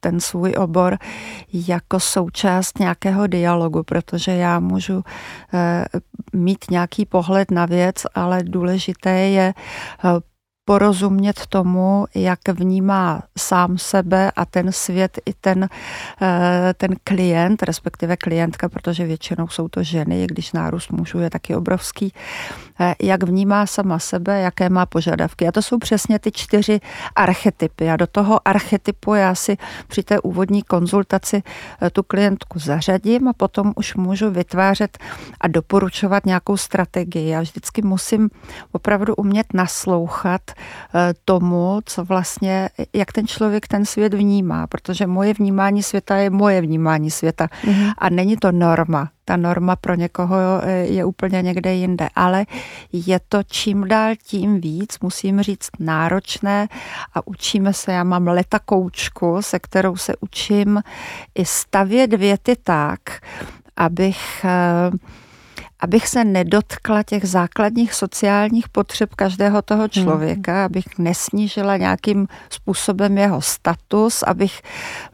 ten 0.00 0.20
svůj 0.20 0.54
obor 0.58 0.98
jako 1.52 2.00
součást 2.00 2.78
nějakého 2.78 3.26
dialogu, 3.26 3.82
protože 3.82 4.32
já 4.32 4.60
můžu 4.60 5.02
mít 6.32 6.70
nějaký 6.70 7.06
pohled 7.06 7.50
na 7.50 7.66
věc, 7.66 7.96
ale 8.14 8.42
důležité 8.42 9.10
je 9.10 9.54
porozumět 10.64 11.46
tomu, 11.48 12.06
jak 12.14 12.38
vnímá 12.48 13.22
sám 13.38 13.78
sebe 13.78 14.30
a 14.36 14.44
ten 14.44 14.72
svět 14.72 15.18
i 15.26 15.32
ten, 15.40 15.68
eh, 16.22 16.74
ten 16.76 16.90
klient, 17.04 17.62
respektive 17.62 18.16
klientka, 18.16 18.68
protože 18.68 19.06
většinou 19.06 19.48
jsou 19.48 19.68
to 19.68 19.82
ženy, 19.82 20.26
když 20.26 20.52
nárůst 20.52 20.92
mužů 20.92 21.18
je 21.18 21.30
taky 21.30 21.56
obrovský, 21.56 22.12
eh, 22.80 22.94
jak 23.02 23.22
vnímá 23.22 23.66
sama 23.66 23.98
sebe, 23.98 24.40
jaké 24.40 24.68
má 24.68 24.86
požadavky. 24.86 25.48
A 25.48 25.52
to 25.52 25.62
jsou 25.62 25.78
přesně 25.78 26.18
ty 26.18 26.32
čtyři 26.32 26.80
archetypy. 27.16 27.90
A 27.90 27.96
do 27.96 28.06
toho 28.06 28.48
archetypu 28.48 29.14
já 29.14 29.34
si 29.34 29.56
při 29.88 30.02
té 30.02 30.20
úvodní 30.20 30.62
konzultaci 30.62 31.42
eh, 31.82 31.90
tu 31.90 32.02
klientku 32.02 32.58
zařadím 32.58 33.28
a 33.28 33.32
potom 33.32 33.72
už 33.76 33.94
můžu 33.94 34.30
vytvářet 34.30 34.98
a 35.40 35.48
doporučovat 35.48 36.26
nějakou 36.26 36.56
strategii. 36.56 37.28
Já 37.28 37.40
vždycky 37.40 37.82
musím 37.82 38.30
opravdu 38.72 39.14
umět 39.14 39.46
naslouchat 39.54 40.52
tomu, 41.24 41.80
co 41.84 42.04
vlastně, 42.04 42.68
jak 42.92 43.12
ten 43.12 43.26
člověk 43.26 43.68
ten 43.68 43.84
svět 43.84 44.14
vnímá, 44.14 44.66
protože 44.66 45.06
moje 45.06 45.34
vnímání 45.34 45.82
světa 45.82 46.16
je 46.16 46.30
moje 46.30 46.60
vnímání 46.60 47.10
světa 47.10 47.46
mm-hmm. 47.64 47.92
a 47.98 48.10
není 48.10 48.36
to 48.36 48.52
norma. 48.52 49.08
Ta 49.24 49.36
norma 49.36 49.76
pro 49.76 49.94
někoho 49.94 50.36
eh, 50.62 50.72
je 50.72 51.04
úplně 51.04 51.42
někde 51.42 51.74
jinde, 51.74 52.08
ale 52.14 52.46
je 52.92 53.20
to 53.28 53.42
čím 53.42 53.88
dál 53.88 54.14
tím 54.26 54.60
víc, 54.60 54.98
musím 55.02 55.42
říct, 55.42 55.70
náročné 55.78 56.68
a 57.14 57.26
učíme 57.26 57.72
se, 57.72 57.92
já 57.92 58.04
mám 58.04 58.26
letakoučku, 58.26 59.42
se 59.42 59.58
kterou 59.58 59.96
se 59.96 60.12
učím 60.20 60.82
i 61.34 61.44
stavět 61.44 62.14
věty 62.14 62.56
tak, 62.62 63.00
abych 63.76 64.44
uh, 64.90 64.98
abych 65.82 66.08
se 66.08 66.24
nedotkla 66.24 67.02
těch 67.02 67.28
základních 67.28 67.94
sociálních 67.94 68.68
potřeb 68.68 69.14
každého 69.14 69.62
toho 69.62 69.80
hmm. 69.80 69.88
člověka, 69.88 70.52
hmm. 70.52 70.64
abych 70.64 70.84
nesnížila 70.98 71.76
nějakým 71.76 72.28
způsobem 72.50 73.18
jeho 73.18 73.40
status, 73.40 74.22
abych 74.22 74.62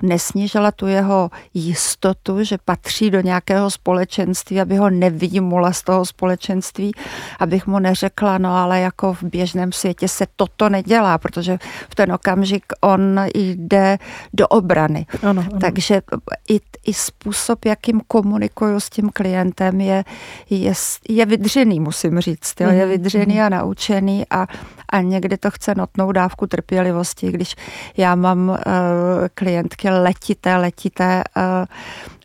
nesnížila 0.02 0.72
tu 0.72 0.86
jeho 0.86 1.30
jistotu, 1.54 2.44
že 2.44 2.58
patří 2.64 3.10
do 3.10 3.20
nějakého 3.20 3.70
společenství, 3.70 4.60
aby 4.60 4.76
ho 4.76 4.90
nevýmula 4.90 5.72
z 5.72 5.82
toho 5.82 6.06
společenství, 6.06 6.92
abych 7.38 7.66
mu 7.66 7.78
neřekla, 7.78 8.38
no 8.38 8.56
ale 8.56 8.80
jako 8.80 9.14
v 9.14 9.22
běžném 9.22 9.72
světě 9.72 10.08
se 10.08 10.26
toto 10.36 10.68
nedělá, 10.68 11.18
protože 11.18 11.58
v 11.90 11.94
ten 11.94 12.12
okamžik 12.12 12.64
on 12.80 13.20
jde 13.34 13.98
do 14.34 14.48
obrany. 14.48 15.06
Ano, 15.22 15.44
ano. 15.50 15.60
Takže 15.60 16.02
i, 16.48 16.60
i 16.86 16.94
způsob, 16.94 17.64
jakým 17.64 18.00
komunikuju 18.08 18.80
s 18.80 18.90
tím 18.90 19.10
klientem, 19.14 19.80
je, 19.80 20.04
je, 20.62 20.72
je 21.08 21.26
vydřený, 21.26 21.80
musím 21.80 22.20
říct. 22.20 22.60
Jo? 22.60 22.70
Je 22.70 22.86
mhm, 22.86 22.90
vydřený 22.90 23.34
mhm. 23.34 23.44
a 23.44 23.48
naučený 23.48 24.26
a, 24.30 24.46
a 24.88 25.00
někdy 25.00 25.36
to 25.36 25.50
chce 25.50 25.74
notnou 25.74 26.12
dávku 26.12 26.46
trpělivosti, 26.46 27.32
když 27.32 27.54
já 27.96 28.14
mám 28.14 28.48
uh, 28.48 28.56
klientky 29.34 29.90
letité, 29.90 30.56
letité, 30.56 31.24
uh, 31.36 31.42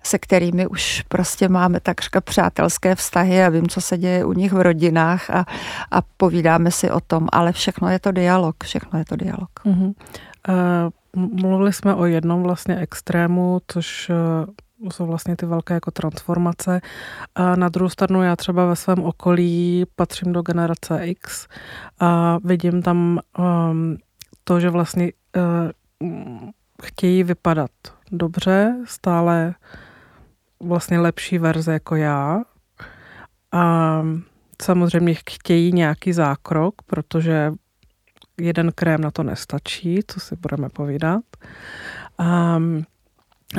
se 0.03 0.19
kterými 0.19 0.67
už 0.67 1.03
prostě 1.07 1.49
máme 1.49 1.79
takřka 1.79 2.21
přátelské 2.21 2.95
vztahy 2.95 3.43
a 3.43 3.49
vím, 3.49 3.67
co 3.67 3.81
se 3.81 3.97
děje 3.97 4.25
u 4.25 4.33
nich 4.33 4.53
v 4.53 4.61
rodinách 4.61 5.29
a, 5.29 5.45
a 5.91 6.01
povídáme 6.17 6.71
si 6.71 6.91
o 6.91 6.99
tom, 6.99 7.27
ale 7.31 7.51
všechno 7.51 7.89
je 7.89 7.99
to 7.99 8.11
dialog, 8.11 8.63
všechno 8.63 8.99
je 8.99 9.05
to 9.05 9.15
dialog. 9.15 9.49
Uh-huh. 9.65 9.93
Uh, 10.49 11.33
mluvili 11.41 11.73
jsme 11.73 11.95
o 11.95 12.05
jednom 12.05 12.43
vlastně 12.43 12.77
extrému, 12.77 13.61
což 13.67 14.11
jsou 14.91 15.05
vlastně 15.05 15.35
ty 15.35 15.45
velké 15.45 15.73
jako 15.73 15.91
transformace. 15.91 16.81
A 17.35 17.55
na 17.55 17.69
druhou 17.69 17.89
stranu 17.89 18.23
já 18.23 18.35
třeba 18.35 18.65
ve 18.65 18.75
svém 18.75 18.99
okolí 18.99 19.85
patřím 19.95 20.33
do 20.33 20.41
generace 20.41 21.05
X 21.05 21.47
a 21.99 22.37
vidím 22.43 22.81
tam 22.81 23.19
um, 23.37 23.97
to, 24.43 24.59
že 24.59 24.69
vlastně 24.69 25.11
uh, 26.01 26.49
chtějí 26.83 27.23
vypadat 27.23 27.71
dobře, 28.11 28.75
stále 28.85 29.55
vlastně 30.59 30.99
lepší 30.99 31.37
verze 31.37 31.73
jako 31.73 31.95
já. 31.95 32.41
A 33.51 34.01
samozřejmě 34.61 35.13
chtějí 35.13 35.71
nějaký 35.71 36.13
zákrok, 36.13 36.81
protože 36.81 37.51
jeden 38.37 38.71
krém 38.71 39.01
na 39.01 39.11
to 39.11 39.23
nestačí, 39.23 39.99
co 40.07 40.19
si 40.19 40.35
budeme 40.35 40.69
povídat. 40.69 41.23
Um, 42.19 42.85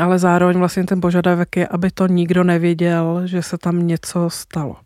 ale 0.02 0.18
zároveň 0.18 0.58
vlastně 0.58 0.84
ten 0.84 1.00
požadavek 1.00 1.56
je, 1.56 1.68
aby 1.68 1.90
to 1.90 2.06
nikdo 2.06 2.44
nevěděl, 2.44 3.22
že 3.24 3.42
se 3.42 3.58
tam 3.58 3.86
něco 3.86 4.30
stalo. 4.30 4.76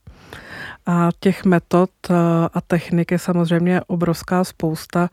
A 0.87 1.09
těch 1.21 1.45
metod 1.45 1.91
eh, 2.11 2.15
a 2.55 2.61
technik 2.61 3.11
je 3.11 3.19
samozřejmě 3.19 3.81
obrovská 3.87 4.45
spousta. 4.45 5.09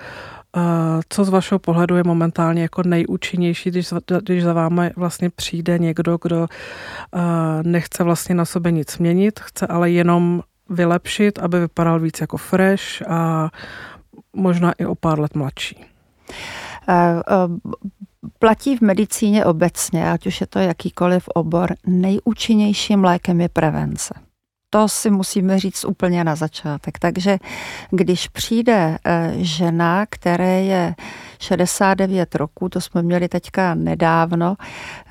Eh, 0.58 0.62
co 1.10 1.24
z 1.24 1.30
vašeho 1.30 1.60
pohledu 1.60 1.96
je 1.96 2.04
momentálně 2.04 2.62
jako 2.62 2.84
nejúčinnější, 2.86 3.72
když, 3.72 3.94
když 4.24 4.44
za 4.44 4.54
vámi 4.54 4.92
vlastně 4.96 5.30
přijde 5.30 5.80
někdo, 5.80 6.18
kdo 6.22 6.48
eh, 6.48 7.20
nechce 7.64 8.04
vlastně 8.04 8.36
na 8.36 8.46
sobě 8.46 8.72
nic 8.72 8.98
měnit, 8.98 9.40
chce 9.40 9.68
ale 9.68 9.92
jenom 9.92 10.42
vylepšit, 10.70 11.40
aby 11.40 11.60
vypadal 11.60 12.00
víc 12.00 12.22
jako 12.22 12.38
fresh 12.38 13.02
a 13.08 13.50
možná 14.34 14.72
i 14.72 14.86
o 14.86 14.96
pár 14.96 15.20
let 15.20 15.36
mladší? 15.36 15.86
Platí 18.40 18.78
v 18.78 18.82
medicíně 18.82 19.46
obecně, 19.46 20.12
ať 20.12 20.28
už 20.28 20.42
je 20.42 20.48
to 20.48 20.60
jakýkoliv 20.60 21.28
obor, 21.28 21.76
nejúčinnějším 21.88 23.04
lékem 23.04 23.42
je 23.42 23.50
prevence. 23.50 24.14
to 24.70 24.88
si 24.88 25.12
musíme 25.12 25.60
říct 25.60 25.86
úplně 25.86 26.24
na 26.24 26.36
začátek. 26.36 27.00
Takže 27.00 27.38
když 27.92 28.28
přijde 28.28 28.98
eh, 29.06 29.34
žena, 29.38 30.06
které 30.10 30.62
je 30.64 30.96
69 31.40 32.36
roků, 32.36 32.70
to 32.70 32.82
jsme 32.82 33.02
měli 33.02 33.28
teďka 33.28 33.76
nedávno, 33.76 34.56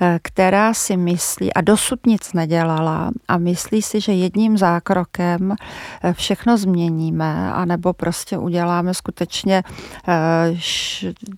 eh, 0.01 0.19
která 0.21 0.73
si 0.73 0.97
myslí, 0.97 1.53
a 1.53 1.61
dosud 1.61 2.05
nic 2.05 2.33
nedělala, 2.33 3.11
a 3.27 3.37
myslí 3.37 3.81
si, 3.81 4.01
že 4.01 4.13
jedním 4.13 4.57
zákrokem 4.57 5.55
eh, 6.03 6.13
všechno 6.13 6.57
změníme, 6.57 7.53
anebo 7.53 7.93
prostě 7.93 8.37
uděláme 8.37 8.93
skutečně 8.93 9.63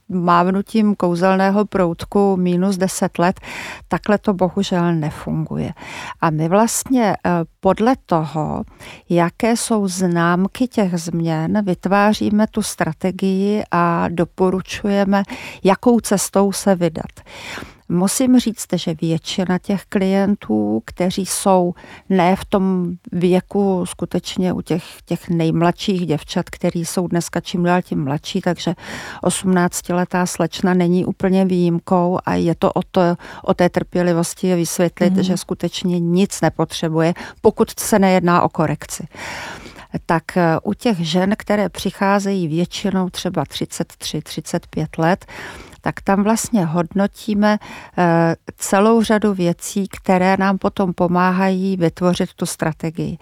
mávnutím 0.09 0.95
kouzelného 0.95 1.65
proutku 1.65 2.37
minus 2.37 2.77
10 2.77 3.19
let, 3.19 3.39
takhle 3.87 4.17
to 4.17 4.33
bohužel 4.33 4.95
nefunguje. 4.95 5.73
A 6.21 6.29
my 6.29 6.49
vlastně 6.49 7.15
podle 7.59 7.95
toho, 8.05 8.63
jaké 9.09 9.57
jsou 9.57 9.87
známky 9.87 10.67
těch 10.67 10.97
změn, 10.97 11.65
vytváříme 11.65 12.47
tu 12.47 12.61
strategii 12.61 13.63
a 13.71 14.07
doporučujeme, 14.09 14.76
jakou 15.63 15.99
cestou 15.99 16.51
se 16.51 16.75
vydat. 16.75 17.11
Musím 17.89 18.39
říct, 18.39 18.67
že 18.73 18.95
většina 19.01 19.57
těch 19.57 19.85
klientů, 19.85 20.81
kteří 20.85 21.25
jsou 21.25 21.73
ne 22.09 22.35
v 22.35 22.45
tom 22.45 22.91
věku 23.11 23.85
skutečně 23.85 24.53
u 24.53 24.61
těch, 24.61 24.83
těch 25.05 25.29
nejmladších 25.29 26.05
děvčat, 26.05 26.49
který 26.49 26.85
jsou 26.85 27.07
dneska 27.07 27.39
čím 27.41 27.63
dál 27.63 27.81
tím 27.81 28.03
mladší, 28.03 28.41
takže 28.41 28.75
18-letá 29.23 30.25
slečna 30.25 30.73
není 30.73 31.05
úplně 31.05 31.45
výjimkou 31.45 32.19
a 32.25 32.35
je 32.35 32.55
to 32.55 32.71
o, 32.71 32.81
to, 32.91 33.01
o 33.43 33.53
té 33.53 33.69
trpělivosti 33.69 34.55
vysvětlit, 34.55 35.13
mm-hmm. 35.13 35.21
že 35.21 35.37
skutečně 35.37 35.99
nic 35.99 36.41
nepotřebuje, 36.41 37.13
pokud 37.41 37.79
se 37.79 37.99
nejedná 37.99 38.41
o 38.41 38.49
korekci 38.49 39.07
tak 40.05 40.37
eh, 40.37 40.57
u 40.63 40.73
těch 40.73 40.97
žen, 40.97 41.33
které 41.37 41.69
přicházejí 41.69 42.47
většinou 42.47 43.09
třeba 43.09 43.43
33-35 43.43 44.87
let, 44.97 45.25
tak 45.81 46.01
tam 46.01 46.23
vlastně 46.23 46.65
hodnotíme 46.65 47.57
eh, 47.97 48.35
celou 48.57 49.03
řadu 49.03 49.33
věcí, 49.33 49.87
které 49.87 50.37
nám 50.37 50.57
potom 50.57 50.93
pomáhají 50.93 51.77
vytvořit 51.77 52.33
tu 52.33 52.45
strategii. 52.45 53.17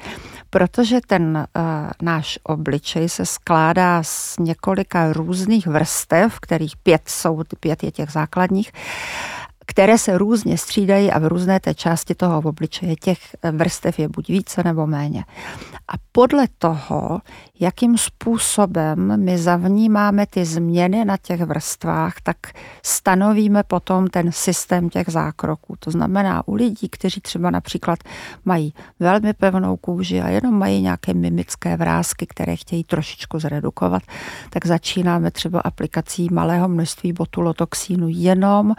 Protože 0.49 0.99
ten 1.07 1.37
eh, 1.37 1.61
náš 2.01 2.39
obličej 2.43 3.09
se 3.09 3.25
skládá 3.25 4.03
z 4.03 4.37
několika 4.39 5.13
různých 5.13 5.67
vrstev, 5.67 6.39
kterých 6.39 6.77
pět 6.77 7.01
jsou, 7.05 7.43
pět 7.59 7.83
je 7.83 7.91
těch 7.91 8.09
základních, 8.09 8.71
které 9.65 9.97
se 9.97 10.17
různě 10.17 10.57
střídají 10.57 11.11
a 11.11 11.19
v 11.19 11.27
různé 11.27 11.59
té 11.59 11.73
části 11.73 12.15
toho 12.15 12.41
obličeje 12.41 12.95
těch 12.95 13.19
vrstev 13.51 13.99
je 13.99 14.09
buď 14.09 14.27
více 14.27 14.63
nebo 14.63 14.87
méně. 14.87 15.25
A 15.87 15.93
podle 16.11 16.47
toho, 16.57 17.21
jakým 17.59 17.97
způsobem 17.97 19.23
my 19.23 19.37
zavnímáme 19.37 20.25
ty 20.25 20.45
změny 20.45 21.05
na 21.05 21.17
těch 21.17 21.41
vrstvách, 21.41 22.13
tak 22.23 22.37
stanovíme 22.83 23.63
potom 23.63 24.07
ten 24.07 24.31
systém 24.31 24.89
těch 24.89 25.09
zákroků. 25.09 25.75
To 25.79 25.91
znamená 25.91 26.47
u 26.47 26.55
lidí, 26.55 26.89
kteří 26.89 27.21
třeba 27.21 27.49
například 27.51 27.99
mají 28.45 28.73
velmi 28.99 29.33
pevnou 29.33 29.77
kůži 29.77 30.21
a 30.21 30.29
jenom 30.29 30.59
mají 30.59 30.81
nějaké 30.81 31.13
mimické 31.13 31.77
vrázky, 31.77 32.25
které 32.27 32.55
chtějí 32.55 32.83
trošičku 32.83 33.39
zredukovat, 33.39 34.03
tak 34.49 34.65
začínáme 34.65 35.31
třeba 35.31 35.59
aplikací 35.59 36.27
malého 36.31 36.67
množství 36.67 37.13
botulotoxínu 37.13 38.07
jenom 38.09 38.73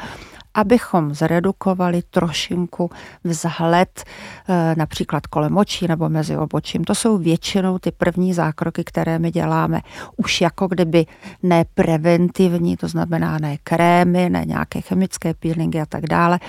abychom 0.56 1.14
zredukovali 1.14 2.02
trošinku 2.10 2.90
vzhled 3.24 4.04
eh, 4.48 4.74
například 4.76 5.26
kolem 5.26 5.56
očí 5.56 5.88
nebo 5.88 6.08
mezi 6.08 6.36
obočím. 6.36 6.84
To 6.84 6.94
jsou 6.94 7.18
většinou 7.18 7.78
ty 7.78 7.90
první 7.90 8.34
zákroky, 8.34 8.84
které 8.84 9.18
my 9.18 9.30
děláme 9.30 9.80
už 10.16 10.40
jako 10.40 10.66
kdyby 10.68 11.06
ne 11.42 11.64
preventivní, 11.74 12.76
to 12.76 12.88
znamená 12.88 13.38
ne 13.38 13.56
krémy, 13.62 14.30
ne 14.30 14.44
nějaké 14.46 14.80
chemické 14.80 15.34
peelingy 15.34 15.80
a 15.80 15.86
tak 15.86 16.06
dále, 16.06 16.40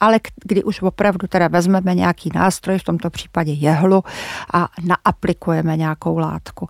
ale 0.00 0.20
kdy 0.44 0.64
už 0.64 0.82
opravdu 0.82 1.26
teda 1.26 1.48
vezmeme 1.48 1.94
nějaký 1.94 2.30
nástroj, 2.34 2.78
v 2.78 2.84
tomto 2.84 3.10
případě 3.10 3.52
jehlu 3.52 4.04
a 4.54 4.68
naaplikujeme 4.82 5.76
nějakou 5.76 6.18
látku. 6.18 6.68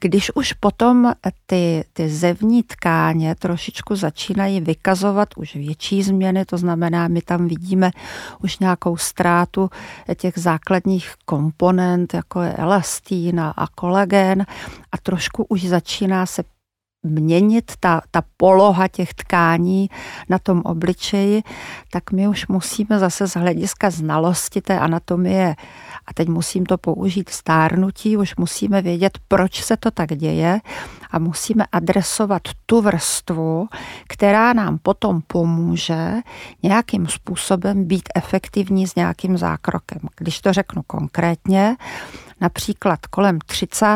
Když 0.00 0.30
už 0.34 0.52
potom 0.52 1.12
ty, 1.46 1.84
ty 1.92 2.08
zevní 2.08 2.62
tkáně 2.62 3.34
trošičku 3.34 3.96
začínají 3.96 4.60
vykazovat 4.60 5.28
už 5.36 5.54
větší 5.54 6.02
změny, 6.02 6.44
to 6.44 6.58
znamená, 6.58 7.08
my 7.08 7.22
tam 7.22 7.48
vidíme 7.48 7.90
už 8.42 8.58
nějakou 8.58 8.96
ztrátu 8.96 9.70
těch 10.16 10.34
základních 10.36 11.14
komponent, 11.24 12.14
jako 12.14 12.42
je 12.42 12.52
elastín 12.52 13.40
a 13.40 13.66
kolagen 13.74 14.46
a 14.92 14.98
trošku 14.98 15.44
už 15.48 15.64
začíná 15.64 16.26
se 16.26 16.42
měnit 17.02 17.72
ta, 17.80 18.00
ta 18.10 18.22
poloha 18.36 18.88
těch 18.88 19.14
tkání 19.14 19.90
na 20.28 20.38
tom 20.38 20.62
obličeji, 20.64 21.42
tak 21.90 22.12
my 22.12 22.28
už 22.28 22.46
musíme 22.46 22.98
zase 22.98 23.28
z 23.28 23.36
hlediska 23.36 23.90
znalosti 23.90 24.60
té 24.60 24.78
anatomie 24.78 25.54
a 26.06 26.14
teď 26.14 26.28
musím 26.28 26.66
to 26.66 26.78
použít 26.78 27.28
stárnutí, 27.28 28.16
už 28.16 28.36
musíme 28.36 28.82
vědět, 28.82 29.18
proč 29.28 29.62
se 29.62 29.76
to 29.76 29.90
tak 29.90 30.08
děje 30.08 30.60
a 31.10 31.18
musíme 31.18 31.64
adresovat 31.72 32.42
tu 32.66 32.80
vrstvu, 32.80 33.68
která 34.08 34.52
nám 34.52 34.78
potom 34.78 35.20
pomůže 35.26 36.14
nějakým 36.62 37.06
způsobem 37.06 37.84
být 37.84 38.08
efektivní 38.14 38.86
s 38.86 38.94
nějakým 38.94 39.38
zákrokem. 39.38 40.00
Když 40.16 40.40
to 40.40 40.52
řeknu 40.52 40.82
konkrétně, 40.86 41.76
například 42.40 43.06
kolem 43.06 43.38
30. 43.46 43.86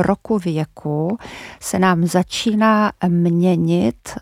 roku 0.00 0.38
věku 0.38 1.18
se 1.60 1.78
nám 1.78 2.06
začíná 2.06 2.92
měnit 3.08 4.14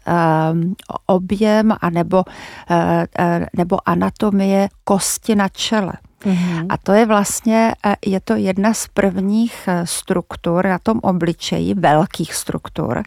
um, 0.53 0.75
objem 1.07 1.73
a 1.81 1.91
nebo, 1.91 2.17
uh, 2.17 2.77
uh, 2.77 3.47
nebo 3.57 3.89
anatomie 3.89 4.69
kosti 4.85 5.35
na 5.35 5.49
čele. 5.49 5.93
Mm-hmm. 6.25 6.67
A 6.69 6.77
to 6.77 6.93
je 6.93 7.07
vlastně, 7.07 7.75
e, 7.87 7.97
je 8.07 8.21
to 8.21 8.35
jedna 8.35 8.75
z 8.75 8.89
prvních 8.89 9.69
e, 9.69 9.87
struktur 9.87 10.67
na 10.67 10.79
tom 10.79 11.01
obličeji, 11.03 11.75
velkých 11.75 12.35
struktur, 12.35 13.03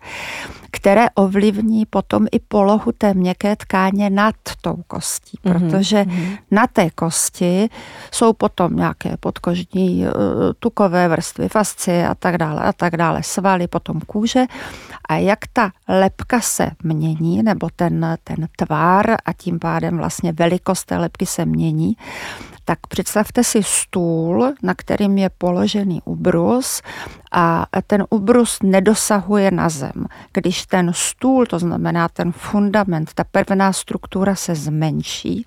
které 0.72 1.10
ovlivní 1.10 1.86
potom 1.86 2.28
i 2.32 2.40
polohu 2.40 2.92
té 2.92 3.14
měkké 3.14 3.56
tkáně 3.56 4.10
nad 4.10 4.36
tou 4.62 4.78
kostí, 4.88 5.38
mm-hmm. 5.38 5.70
protože 5.70 6.04
mm-hmm. 6.04 6.38
na 6.52 6.68
té 6.68 6.90
kosti 6.90 7.70
jsou 8.12 8.34
potom 8.34 8.76
nějaké 8.76 9.18
podkožní 9.20 10.06
e, 10.06 10.10
tukové 10.60 11.08
vrstvy, 11.08 11.50
fascie 11.50 12.08
a 12.08 12.16
tak 12.16 12.38
dále 12.38 12.62
a 12.62 12.74
tak 12.74 12.98
dále, 12.98 13.24
svaly, 13.24 13.68
potom 13.68 14.02
kůže 14.02 14.46
a 15.10 15.16
jak 15.16 15.40
ta 15.54 15.72
lepka 15.88 16.42
se 16.42 16.70
mění, 16.84 17.44
nebo 17.44 17.70
ten, 17.76 18.18
ten 18.24 18.48
tvár 18.58 19.06
a 19.26 19.34
tím 19.34 19.60
pádem 19.60 19.98
vlastně 19.98 20.32
velikost 20.32 20.86
té 20.86 20.98
lepky 20.98 21.26
se 21.26 21.46
mění, 21.46 21.98
tak 22.66 22.88
představte 22.88 23.44
si 23.44 23.64
stůl, 23.64 24.54
na 24.64 24.74
kterým 24.74 25.18
je 25.18 25.30
položený 25.30 26.02
ubrus 26.06 26.82
a 27.32 27.66
ten 27.88 28.06
ubrus 28.10 28.60
nedosahuje 28.64 29.52
na 29.52 29.70
zem. 29.70 30.06
Když 30.34 30.66
ten 30.66 30.92
stůl, 30.96 31.46
to 31.46 31.60
znamená 31.60 32.08
ten 32.08 32.32
fundament, 32.32 33.14
ta 33.14 33.24
pevná 33.24 33.74
struktura 33.74 34.36
se 34.36 34.56
zmenší, 34.56 35.46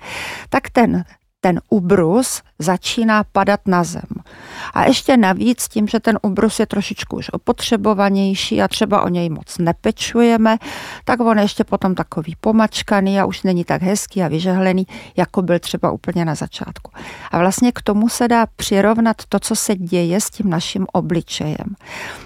tak 0.49 0.71
ten 0.71 1.05
ten 1.47 1.61
ubrus 1.69 2.43
začíná 2.59 3.25
padat 3.25 3.61
na 3.67 3.85
zem. 3.85 4.03
A 4.75 4.85
ještě 4.85 5.17
navíc 5.17 5.69
tím, 5.69 5.89
že 5.89 6.01
ten 6.01 6.19
ubrus 6.23 6.61
je 6.61 6.67
trošičku 6.67 7.17
už 7.17 7.31
opotřebovanější 7.33 8.63
a 8.63 8.69
třeba 8.69 9.03
o 9.03 9.09
něj 9.09 9.31
moc 9.31 9.59
nepečujeme, 9.59 10.57
tak 11.05 11.21
on 11.21 11.39
ještě 11.39 11.65
potom 11.65 11.95
takový 11.95 12.37
pomačkaný 12.41 13.21
a 13.21 13.25
už 13.25 13.43
není 13.43 13.65
tak 13.65 13.83
hezký 13.83 14.23
a 14.23 14.29
vyžehlený, 14.29 14.87
jako 15.17 15.43
byl 15.43 15.59
třeba 15.59 15.91
úplně 15.91 16.25
na 16.25 16.35
začátku. 16.35 16.91
A 17.31 17.39
vlastně 17.39 17.73
k 17.73 17.83
tomu 17.83 18.09
se 18.09 18.29
dá 18.29 18.47
přirovnat 18.57 19.17
to, 19.29 19.39
co 19.39 19.57
se 19.57 19.75
děje 19.77 20.21
s 20.21 20.31
tím 20.31 20.51
naším 20.51 20.87
obličejem. 20.93 21.77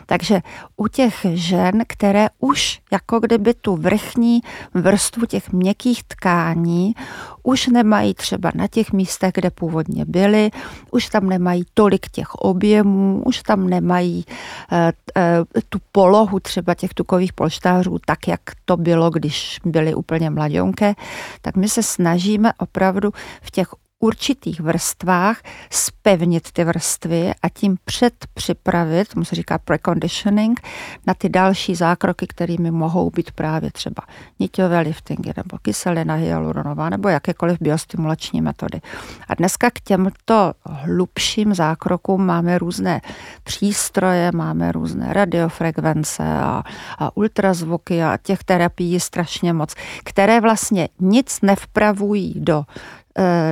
Takže 0.07 0.41
u 0.77 0.89
těch 0.89 1.27
žen, 1.33 1.83
které 1.87 2.29
už 2.39 2.81
jako 2.93 3.21
kdyby 3.21 3.55
tu 3.55 3.77
vrchní 3.77 4.41
vrstvu 4.75 5.27
těch 5.27 5.53
měkkých 5.53 6.05
tkání 6.05 6.95
už 7.43 7.67
nemají 7.67 8.15
třeba 8.15 8.53
na 8.55 8.67
těch 8.67 8.93
místech, 8.93 9.33
kde 9.35 9.51
původně 9.51 10.05
byly, 10.05 10.51
už 10.91 11.09
tam 11.09 11.29
nemají 11.29 11.65
tolik 11.75 12.09
těch 12.09 12.35
objemů, 12.35 13.23
už 13.27 13.43
tam 13.43 13.69
nemají 13.69 14.25
e, 14.73 14.93
e, 15.17 15.45
tu 15.69 15.79
polohu 15.93 16.41
třeba 16.41 16.75
těch 16.75 16.95
tukových 16.95 17.33
polštářů 17.33 17.99
tak, 18.07 18.29
jak 18.29 18.41
to 18.65 18.77
bylo, 18.77 19.11
když 19.11 19.61
byly 19.65 19.95
úplně 19.95 20.31
mladionké, 20.31 20.95
tak 21.43 21.57
my 21.57 21.69
se 21.69 21.83
snažíme 21.83 22.53
opravdu 22.59 23.11
v 23.43 23.51
těch 23.51 23.69
určitých 24.01 24.61
vrstvách 24.61 25.43
spevnit 25.71 26.53
ty 26.53 26.65
vrstvy 26.65 27.33
a 27.43 27.49
tím 27.49 27.77
předpřipravit, 27.85 29.09
tomu 29.09 29.25
se 29.25 29.35
říká 29.35 29.59
preconditioning, 29.59 30.61
na 31.07 31.15
ty 31.15 31.29
další 31.29 31.75
zákroky, 31.75 32.27
kterými 32.27 32.71
mohou 32.71 33.11
být 33.11 33.31
právě 33.31 33.71
třeba 33.71 34.03
niťové 34.39 34.81
liftingy 34.81 35.33
nebo 35.37 35.59
kyselina 35.63 36.15
hyaluronová 36.15 36.91
nebo 36.91 37.09
jakékoliv 37.09 37.59
biostimulační 37.61 38.41
metody. 38.41 38.81
A 39.29 39.35
dneska 39.35 39.71
k 39.71 39.81
těmto 39.81 40.53
hlubším 40.67 41.55
zákrokům 41.55 42.27
máme 42.27 42.59
různé 42.59 43.01
přístroje, 43.43 44.31
máme 44.35 44.73
různé 44.73 45.13
radiofrekvence 45.13 46.23
a, 46.23 46.63
a 46.99 47.17
ultrazvuky 47.17 48.03
a 48.03 48.19
těch 48.23 48.45
terapií 48.45 49.01
strašně 49.01 49.53
moc, 49.53 49.75
které 50.05 50.41
vlastně 50.41 50.89
nic 51.01 51.41
nevpravují 51.43 52.35
do 52.37 52.65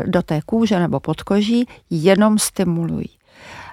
do 0.06 0.22
té 0.22 0.40
kůže 0.46 0.78
nebo 0.78 1.00
podkoží, 1.00 1.68
jenom 1.90 2.38
stimulují. 2.38 3.10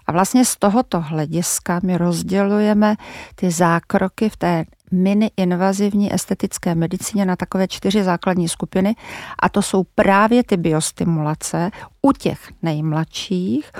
A 0.08 0.12
vlastně 0.12 0.46
z 0.46 0.56
tohoto 0.56 1.02
hlediska 1.02 1.80
my 1.84 1.98
rozdělujeme 1.98 2.96
ty 3.36 3.52
zákroky 3.52 4.30
v 4.30 4.38
té 4.38 4.66
mini-invazivní 4.92 6.14
estetické 6.14 6.76
medicíně 6.76 7.26
na 7.26 7.36
takové 7.36 7.68
čtyři 7.68 8.04
základní 8.04 8.50
skupiny 8.50 8.96
a 9.40 9.50
to 9.50 9.62
jsou 9.62 9.84
právě 9.96 10.44
ty 10.44 10.58
biostimulace 10.58 11.72
u 12.02 12.12
těch 12.12 12.40
nejmladších, 12.62 13.72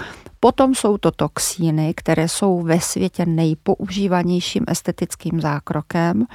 Potom 0.46 0.76
jsou 0.76 0.98
to 0.98 1.12
toxíny, 1.12 1.94
které 1.94 2.28
jsou 2.28 2.62
ve 2.62 2.80
světě 2.80 3.26
nejpoužívanějším 3.26 4.64
estetickým 4.68 5.42
zákrokem. 5.42 6.26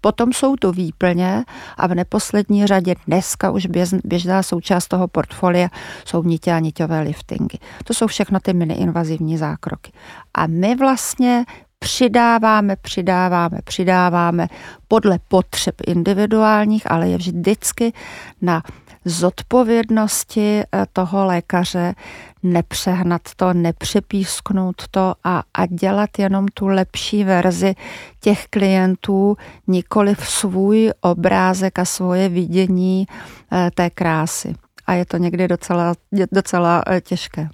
Potom 0.00 0.32
jsou 0.32 0.56
to 0.56 0.72
výplně 0.72 1.44
a 1.76 1.86
v 1.86 1.94
neposlední 1.94 2.66
řadě 2.66 2.94
dneska 3.06 3.50
už 3.50 3.66
běžná 4.04 4.42
součást 4.42 4.88
toho 4.88 5.08
portfolia 5.08 5.68
jsou 6.04 6.22
nitě 6.22 6.52
a 6.52 6.58
niťové 6.58 7.00
liftingy. 7.00 7.58
To 7.84 7.94
jsou 7.94 8.06
všechno 8.06 8.40
ty 8.40 8.52
mini-invazivní 8.52 9.38
zákroky. 9.38 9.92
A 10.34 10.46
my 10.46 10.76
vlastně 10.76 11.44
přidáváme, 11.78 12.76
přidáváme, 12.76 13.58
přidáváme 13.64 14.48
podle 14.88 15.18
potřeb 15.28 15.74
individuálních, 15.86 16.90
ale 16.90 17.08
je 17.08 17.16
vždycky 17.16 17.92
na 18.42 18.62
zodpovědnosti 19.04 20.60
eh, 20.60 20.86
toho 20.92 21.26
lékaře 21.26 21.94
nepřehnat 22.42 23.22
to, 23.36 23.54
nepřepísknout 23.54 24.88
to 24.90 25.14
a, 25.24 25.42
a 25.54 25.66
dělat 25.66 26.10
jenom 26.18 26.48
tu 26.54 26.66
lepší 26.66 27.24
verzi 27.24 27.74
těch 28.20 28.46
klientů, 28.46 29.36
nikoli 29.66 30.14
v 30.14 30.28
svůj 30.28 30.92
obrázek 31.00 31.78
a 31.78 31.84
svoje 31.84 32.28
vidění 32.28 33.06
eh, 33.52 33.70
té 33.74 33.90
krásy. 33.90 34.54
A 34.86 34.92
je 34.92 35.04
to 35.04 35.16
někdy 35.16 35.48
docela, 35.48 35.94
docela 36.32 36.82
eh, 36.86 37.00
těžké. 37.00 37.48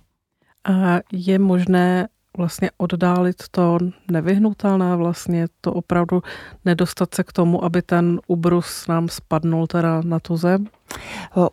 A 0.64 1.00
je 1.12 1.38
možné 1.38 2.08
vlastně 2.36 2.70
oddálit 2.76 3.48
to 3.50 3.78
nevyhnutelné, 4.10 4.96
vlastně 4.96 5.46
to 5.60 5.72
opravdu 5.72 6.22
nedostat 6.64 7.14
se 7.14 7.24
k 7.24 7.32
tomu, 7.32 7.64
aby 7.64 7.82
ten 7.82 8.20
ubrus 8.26 8.86
nám 8.86 9.08
spadnul 9.08 9.66
teda 9.66 10.00
na 10.04 10.20
tu 10.20 10.36
zem? 10.36 10.66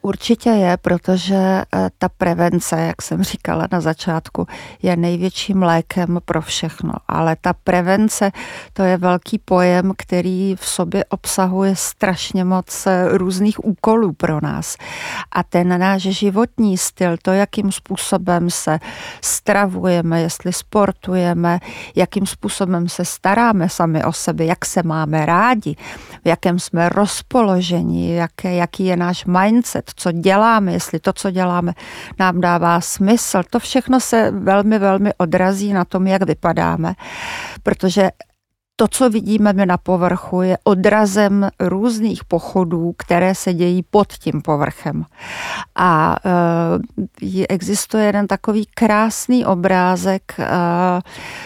Určitě 0.02 0.50
je, 0.50 0.78
protože 0.78 1.36
eh, 1.36 1.90
ta 1.98 2.10
prevence, 2.10 2.80
jak 2.80 3.02
jsem 3.02 3.24
říkala 3.24 3.68
na 3.72 3.82
začátku, 3.82 4.48
je 4.82 4.96
největším 4.96 5.64
lékem 5.64 6.20
pro 6.26 6.42
všechno. 6.42 6.94
Ale 7.08 7.36
ta 7.42 7.54
prevence, 7.54 8.32
to 8.74 8.84
je 8.84 8.98
velký 8.98 9.38
pojem, 9.38 9.94
který 9.98 10.56
v 10.56 10.66
sobě 10.68 11.06
obsahuje 11.06 11.76
strašně 11.76 12.44
moc 12.44 12.88
eh, 12.88 13.18
různých 13.18 13.66
úkolů 13.66 14.14
pro 14.14 14.40
nás. 14.42 14.78
A 15.32 15.44
ten 15.44 15.80
náš 15.80 16.02
životní 16.02 16.78
styl, 16.78 17.18
to, 17.22 17.32
jakým 17.32 17.72
způsobem 17.72 18.50
se 18.50 18.80
stravujeme, 19.22 20.22
jestli 20.22 20.54
sportujeme, 20.54 21.60
jakým 21.96 22.26
způsobem 22.26 22.90
se 22.90 23.06
staráme 23.06 23.70
sami 23.70 24.04
o 24.04 24.14
sebe, 24.14 24.46
jak 24.46 24.66
se 24.66 24.84
máme 24.84 25.26
rádi, 25.26 25.76
v 26.24 26.28
jakém 26.28 26.60
jsme 26.60 26.90
rozpoložení, 26.90 28.16
jaké, 28.16 28.54
jaký 28.54 28.86
je 28.86 28.98
náš 28.98 29.21
mindset, 29.26 29.92
co 29.96 30.12
děláme, 30.12 30.74
jestli 30.74 31.00
to, 31.00 31.14
co 31.14 31.32
děláme, 31.32 31.74
nám 32.20 32.42
dává 32.42 32.82
smysl. 32.82 33.42
To 33.50 33.60
všechno 33.60 34.00
se 34.00 34.32
velmi, 34.32 34.80
velmi 34.80 35.14
odrazí 35.18 35.74
na 35.74 35.86
tom, 35.86 36.08
jak 36.08 36.24
vypadáme, 36.24 36.94
protože 37.64 38.10
to, 38.82 38.88
co 38.88 39.10
vidíme 39.10 39.54
my 39.54 39.66
na 39.66 39.78
povrchu, 39.78 40.42
je 40.42 40.58
odrazem 40.64 41.50
různých 41.60 42.24
pochodů, 42.26 42.94
které 42.98 43.36
se 43.36 43.54
dějí 43.54 43.84
pod 43.84 44.14
tím 44.14 44.42
povrchem. 44.42 45.06
A 45.76 46.18
uh, 47.22 47.46
existuje 47.50 48.06
jeden 48.06 48.28
takový 48.28 48.66
krásný 48.66 49.46
obrázek 49.46 50.36
uh, 50.40 50.46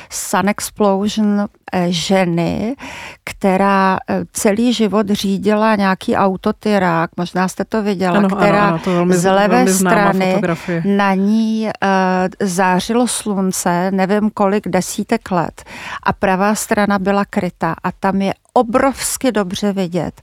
Sun 0.10 0.50
Explosion 0.50 1.48
ženy, 1.90 2.76
která 3.24 3.98
eh, 4.10 4.24
celý 4.32 4.74
život 4.74 5.10
řídila 5.10 5.76
nějaký 5.76 6.16
autotyrák, 6.16 7.10
možná 7.18 7.48
jste 7.48 7.66
to 7.66 7.84
viděla, 7.84 8.18
ano, 8.18 8.30
která 8.30 8.62
ano, 8.62 8.68
ano, 8.68 8.80
to 8.80 8.92
velmi, 8.92 9.18
z 9.18 9.32
levé 9.32 9.68
strany 9.68 10.32
fotografie. 10.32 10.82
na 10.86 11.14
ní 11.14 11.70
uh, 11.84 12.48
zářilo 12.48 13.08
slunce, 13.08 13.92
nevím 13.92 14.30
kolik 14.34 14.68
desítek 14.68 15.32
let 15.32 15.64
a 16.04 16.14
pravá 16.14 16.56
strana 16.56 17.00
byla 17.00 17.26
kryta 17.26 17.76
a 17.84 17.92
tam 17.92 18.22
je 18.22 18.34
obrovsky 18.58 19.32
dobře 19.32 19.74
vidět, 19.74 20.22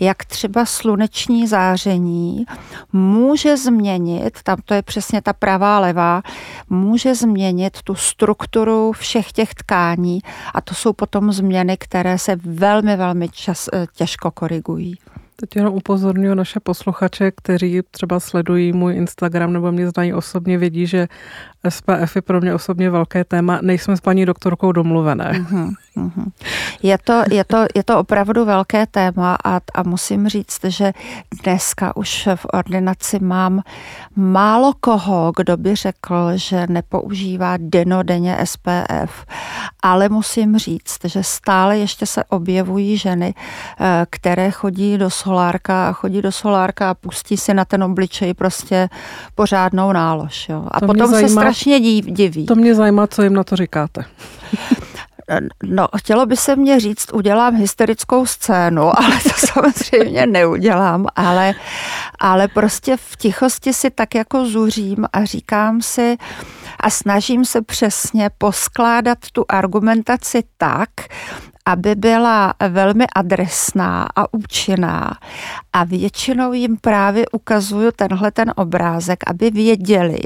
jak 0.00 0.24
třeba 0.24 0.66
sluneční 0.66 1.46
záření 1.46 2.44
může 2.92 3.56
změnit, 3.56 4.38
tam 4.42 4.56
to 4.64 4.74
je 4.74 4.82
přesně 4.82 5.22
ta 5.22 5.32
pravá 5.32 5.78
levá, 5.78 6.22
může 6.70 7.14
změnit 7.14 7.82
tu 7.82 7.94
strukturu 7.94 8.92
všech 8.92 9.32
těch 9.32 9.54
tkání 9.54 10.20
a 10.54 10.60
to 10.60 10.74
jsou 10.74 10.92
potom 10.92 11.32
změny, 11.32 11.76
které 11.76 12.18
se 12.18 12.36
velmi, 12.36 12.96
velmi 12.96 13.28
čas, 13.28 13.68
eh, 13.72 13.86
těžko 13.94 14.30
korigují. 14.30 14.98
Teď 15.36 15.56
jenom 15.56 15.74
upozorňuji 15.74 16.34
naše 16.34 16.60
posluchače, 16.60 17.30
kteří 17.30 17.80
třeba 17.90 18.20
sledují 18.20 18.72
můj 18.72 18.94
Instagram 18.94 19.52
nebo 19.52 19.72
mě 19.72 19.88
znají 19.90 20.14
osobně, 20.14 20.58
vědí, 20.58 20.86
že 20.86 21.08
SPF 21.68 22.16
je 22.16 22.22
pro 22.22 22.40
mě 22.40 22.54
osobně 22.54 22.90
velké 22.90 23.24
téma. 23.24 23.58
Nejsme 23.62 23.96
s 23.96 24.00
paní 24.00 24.26
doktorkou 24.26 24.72
domluvené. 24.72 25.30
Uh-huh, 25.30 25.72
uh-huh. 25.96 26.26
Je, 26.82 26.98
to, 27.04 27.22
je, 27.30 27.44
to, 27.44 27.66
je 27.74 27.84
to 27.84 27.98
opravdu 27.98 28.44
velké 28.44 28.86
téma 28.86 29.36
a, 29.44 29.60
a 29.74 29.82
musím 29.82 30.28
říct, 30.28 30.64
že 30.64 30.92
dneska 31.44 31.96
už 31.96 32.28
v 32.34 32.46
ordinaci 32.52 33.18
mám 33.18 33.62
málo 34.16 34.72
koho, 34.80 35.32
kdo 35.36 35.56
by 35.56 35.74
řekl, 35.74 36.30
že 36.34 36.66
nepoužívá 36.66 37.56
denodenně 37.58 38.38
SPF, 38.44 39.26
ale 39.82 40.08
musím 40.08 40.58
říct, 40.58 40.98
že 41.04 41.22
stále 41.22 41.78
ještě 41.78 42.06
se 42.06 42.24
objevují 42.24 42.96
ženy, 42.96 43.34
eh, 43.80 44.06
které 44.10 44.50
chodí 44.50 44.98
do 44.98 45.10
solárka 45.24 45.88
a 45.88 45.92
chodí 45.92 46.22
do 46.22 46.32
solárka 46.32 46.90
a 46.90 46.94
pustí 46.94 47.36
si 47.36 47.54
na 47.54 47.64
ten 47.64 47.84
obličej 47.84 48.34
prostě 48.34 48.88
pořádnou 49.34 49.92
nálož. 49.92 50.48
Jo. 50.48 50.66
A 50.70 50.80
to 50.80 50.86
potom 50.86 51.10
zajímá, 51.10 51.28
se 51.28 51.34
strašně 51.34 51.80
diví. 51.80 52.46
To 52.46 52.54
mě 52.54 52.74
zajímá, 52.74 53.06
co 53.06 53.22
jim 53.22 53.34
na 53.34 53.44
to 53.44 53.56
říkáte. 53.56 54.04
No, 55.62 55.88
chtělo 55.96 56.26
by 56.26 56.36
se 56.36 56.56
mě 56.56 56.80
říct, 56.80 57.12
udělám 57.12 57.54
hysterickou 57.54 58.26
scénu, 58.26 58.82
ale 58.98 59.20
to 59.22 59.46
samozřejmě 59.46 60.26
neudělám, 60.26 61.06
ale, 61.16 61.54
ale 62.18 62.48
prostě 62.48 62.96
v 62.96 63.16
tichosti 63.16 63.72
si 63.72 63.90
tak 63.90 64.14
jako 64.14 64.46
zuřím 64.46 65.06
a 65.12 65.24
říkám 65.24 65.82
si 65.82 66.16
a 66.80 66.90
snažím 66.90 67.44
se 67.44 67.62
přesně 67.62 68.30
poskládat 68.38 69.18
tu 69.32 69.44
argumentaci 69.48 70.42
tak, 70.58 70.90
aby 71.66 71.94
byla 71.94 72.54
velmi 72.68 73.04
adresná 73.14 74.06
a 74.16 74.34
účinná. 74.34 75.18
A 75.72 75.84
většinou 75.84 76.52
jim 76.52 76.76
právě 76.76 77.26
ukazuju 77.32 77.90
tenhle 77.96 78.30
ten 78.30 78.52
obrázek, 78.56 79.18
aby 79.26 79.50
věděli, 79.50 80.18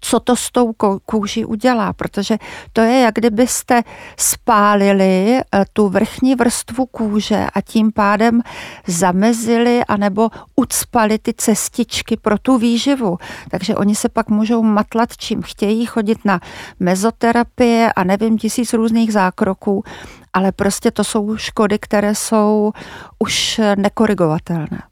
co 0.00 0.20
to 0.20 0.36
s 0.36 0.50
tou 0.50 0.72
kůží 1.06 1.44
udělá, 1.44 1.92
protože 1.92 2.38
to 2.72 2.80
je, 2.80 3.00
jak 3.00 3.14
kdybyste 3.14 3.82
spálili 4.16 5.38
eh, 5.38 5.64
tu 5.72 5.88
vrchní 5.88 6.34
vrstvu 6.34 6.86
kůže 6.86 7.46
a 7.54 7.60
tím 7.60 7.92
pádem 7.92 8.42
zamezili 8.86 9.84
anebo 9.88 10.30
ucpali 10.56 11.18
ty 11.18 11.34
cestičky 11.36 12.16
pro 12.16 12.38
tu 12.38 12.58
výživu. 12.58 13.18
Takže 13.50 13.74
oni 13.74 13.94
se 13.94 14.08
pak 14.08 14.28
můžou 14.28 14.62
matlat, 14.62 15.16
čím 15.16 15.42
chtějí, 15.42 15.86
chodit 15.86 16.24
na 16.24 16.40
mezoterapie 16.80 17.92
a 17.92 18.04
nevím, 18.04 18.38
tisíc 18.38 18.72
různých 18.72 19.12
zákroků 19.12 19.84
ale 20.34 20.52
prostě 20.52 20.90
to 20.90 21.04
jsou 21.04 21.36
škody, 21.36 21.78
které 21.78 22.14
jsou 22.14 22.72
už 23.18 23.60
nekorigovatelné. 23.76 24.82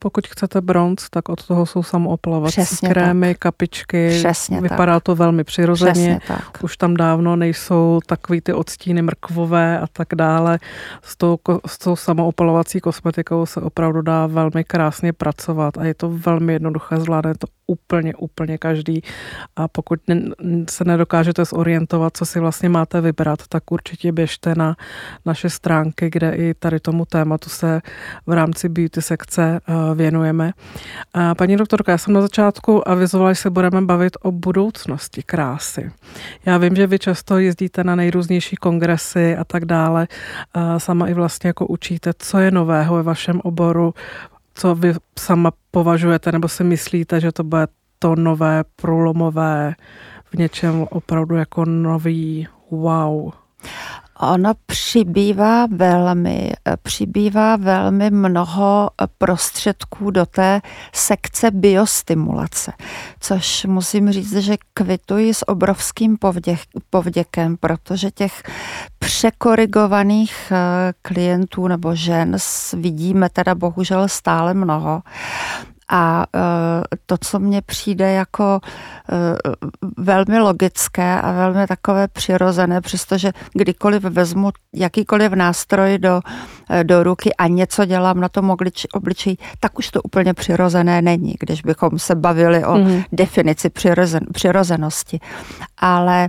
Pokud 0.00 0.26
chcete 0.26 0.60
bronz, 0.60 1.10
tak 1.10 1.28
od 1.28 1.46
toho 1.46 1.66
jsou 1.66 1.82
samoopalovací 1.82 2.86
krémy, 2.88 3.34
tak. 3.34 3.38
kapičky. 3.38 4.08
Přesně 4.18 4.60
Vypadá 4.60 4.94
tak. 4.94 5.02
to 5.02 5.14
velmi 5.14 5.44
přirozeně. 5.44 6.20
tak. 6.28 6.58
Už 6.62 6.76
tam 6.76 6.94
dávno 6.94 7.36
nejsou 7.36 8.00
takový 8.06 8.40
ty 8.40 8.52
odstíny 8.52 9.02
mrkvové 9.02 9.80
a 9.80 9.86
tak 9.86 10.08
dále. 10.14 10.58
S 11.02 11.16
tou, 11.16 11.38
s 11.66 11.78
tou 11.78 11.96
samoopalovací 11.96 12.80
kosmetikou 12.80 13.46
se 13.46 13.60
opravdu 13.60 14.02
dá 14.02 14.26
velmi 14.26 14.64
krásně 14.64 15.12
pracovat 15.12 15.78
a 15.78 15.84
je 15.84 15.94
to 15.94 16.10
velmi 16.10 16.52
jednoduché, 16.52 17.00
zvládne 17.00 17.34
to 17.34 17.46
úplně, 17.68 18.14
úplně 18.14 18.58
každý. 18.58 19.02
A 19.56 19.68
pokud 19.68 20.00
se 20.70 20.84
nedokážete 20.84 21.44
zorientovat, 21.44 22.16
co 22.16 22.26
si 22.26 22.40
vlastně 22.40 22.68
máte 22.68 23.00
vybrat, 23.00 23.38
tak 23.48 23.72
určitě 23.72 24.12
běžte 24.12 24.54
na 24.54 24.76
naše 25.26 25.50
stránky, 25.50 26.10
kde 26.10 26.32
i 26.36 26.54
tady 26.54 26.80
tomu 26.80 27.04
tématu 27.04 27.50
se 27.50 27.80
v 28.26 28.32
rámci 28.32 28.68
beauty 28.68 29.02
sekce 29.02 29.60
eh, 29.68 29.94
věnujeme. 29.94 30.52
Paní 31.38 31.56
doktorka, 31.56 31.92
já 31.92 31.98
jsem 31.98 32.14
na 32.14 32.22
začátku 32.22 32.88
avizovala, 32.88 33.32
že 33.32 33.40
se 33.40 33.50
budeme 33.50 33.82
bavit 33.82 34.16
o 34.22 34.32
budoucnosti 34.32 35.22
krásy. 35.22 35.90
Já 36.46 36.58
vím, 36.58 36.76
že 36.76 36.86
vy 36.86 36.98
často 36.98 37.38
jezdíte 37.38 37.84
na 37.84 37.94
nejrůznější 37.94 38.56
kongresy 38.56 39.36
a 39.36 39.44
tak 39.44 39.64
dále. 39.64 40.08
Sama 40.78 41.08
i 41.08 41.14
vlastně 41.14 41.48
jako 41.48 41.66
učíte, 41.66 42.12
co 42.18 42.38
je 42.38 42.50
nového 42.50 42.96
ve 42.96 43.02
vašem 43.02 43.40
oboru, 43.44 43.94
co 44.58 44.74
vy 44.74 44.92
sama 45.18 45.52
považujete 45.70 46.32
nebo 46.32 46.48
si 46.48 46.64
myslíte, 46.64 47.20
že 47.20 47.32
to 47.32 47.44
bude 47.44 47.66
to 47.98 48.16
nové, 48.16 48.64
průlomové, 48.76 49.74
v 50.24 50.34
něčem 50.34 50.86
opravdu 50.90 51.36
jako 51.36 51.64
nový 51.64 52.48
wow? 52.70 53.32
Ono 54.20 54.52
přibývá 54.66 55.66
velmi, 55.66 56.52
přibývá 56.82 57.56
velmi 57.56 58.10
mnoho 58.10 58.90
prostředků 59.18 60.10
do 60.10 60.26
té 60.26 60.60
sekce 60.92 61.50
biostimulace, 61.50 62.72
což 63.20 63.64
musím 63.64 64.12
říct, 64.12 64.36
že 64.36 64.56
kvituji 64.74 65.34
s 65.34 65.48
obrovským 65.48 66.16
povděk, 66.16 66.60
povděkem, 66.90 67.56
protože 67.56 68.10
těch 68.10 68.42
překorigovaných 68.98 70.52
eh, 70.52 70.92
klientů 71.02 71.68
nebo 71.68 71.94
žen 71.94 72.36
vidíme 72.76 73.28
teda 73.28 73.54
bohužel 73.54 74.08
stále 74.08 74.54
mnoho. 74.54 75.02
A 75.88 76.26
e, 76.34 76.40
to, 77.06 77.16
co 77.20 77.38
mně 77.38 77.62
přijde 77.62 78.12
jako 78.12 78.60
e, 79.12 79.16
velmi 79.96 80.38
logické 80.38 81.20
a 81.20 81.32
velmi 81.32 81.66
takové 81.66 82.08
přirozené, 82.08 82.80
přestože 82.80 83.32
kdykoliv 83.52 84.02
vezmu 84.02 84.50
jakýkoliv 84.74 85.32
nástroj 85.32 85.98
do, 85.98 86.20
e, 86.70 86.84
do 86.84 87.02
ruky 87.02 87.34
a 87.34 87.46
něco 87.46 87.84
dělám 87.84 88.20
na 88.20 88.28
tom 88.28 88.56
obličeji, 88.94 89.36
tak 89.60 89.78
už 89.78 89.90
to 89.90 90.02
úplně 90.02 90.34
přirozené 90.34 91.02
není, 91.02 91.34
když 91.40 91.62
bychom 91.62 91.98
se 91.98 92.14
bavili 92.14 92.64
o 92.64 92.74
mm. 92.74 93.02
definici 93.12 93.70
přirozen, 93.70 94.20
přirozenosti. 94.32 95.20
Ale 95.78 96.28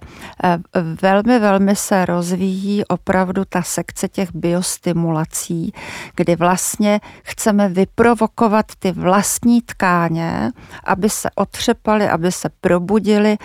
velmi, 1.02 1.40
velmi 1.40 1.76
se 1.76 2.06
rozvíjí 2.06 2.86
opravdu 2.86 3.44
ta 3.50 3.62
sekce 3.62 4.08
těch 4.08 4.30
biostimulací, 4.36 5.74
kdy 6.16 6.36
vlastně 6.36 7.00
chceme 7.24 7.70
vyprovokovat 7.70 8.66
ty 8.80 8.92
vlastní 8.92 9.49
vlastní 9.50 9.62
tkáně, 9.62 10.52
aby 10.84 11.10
se 11.10 11.30
otřepaly, 11.36 12.10
aby 12.10 12.32
se 12.32 12.50
probudily 12.62 13.38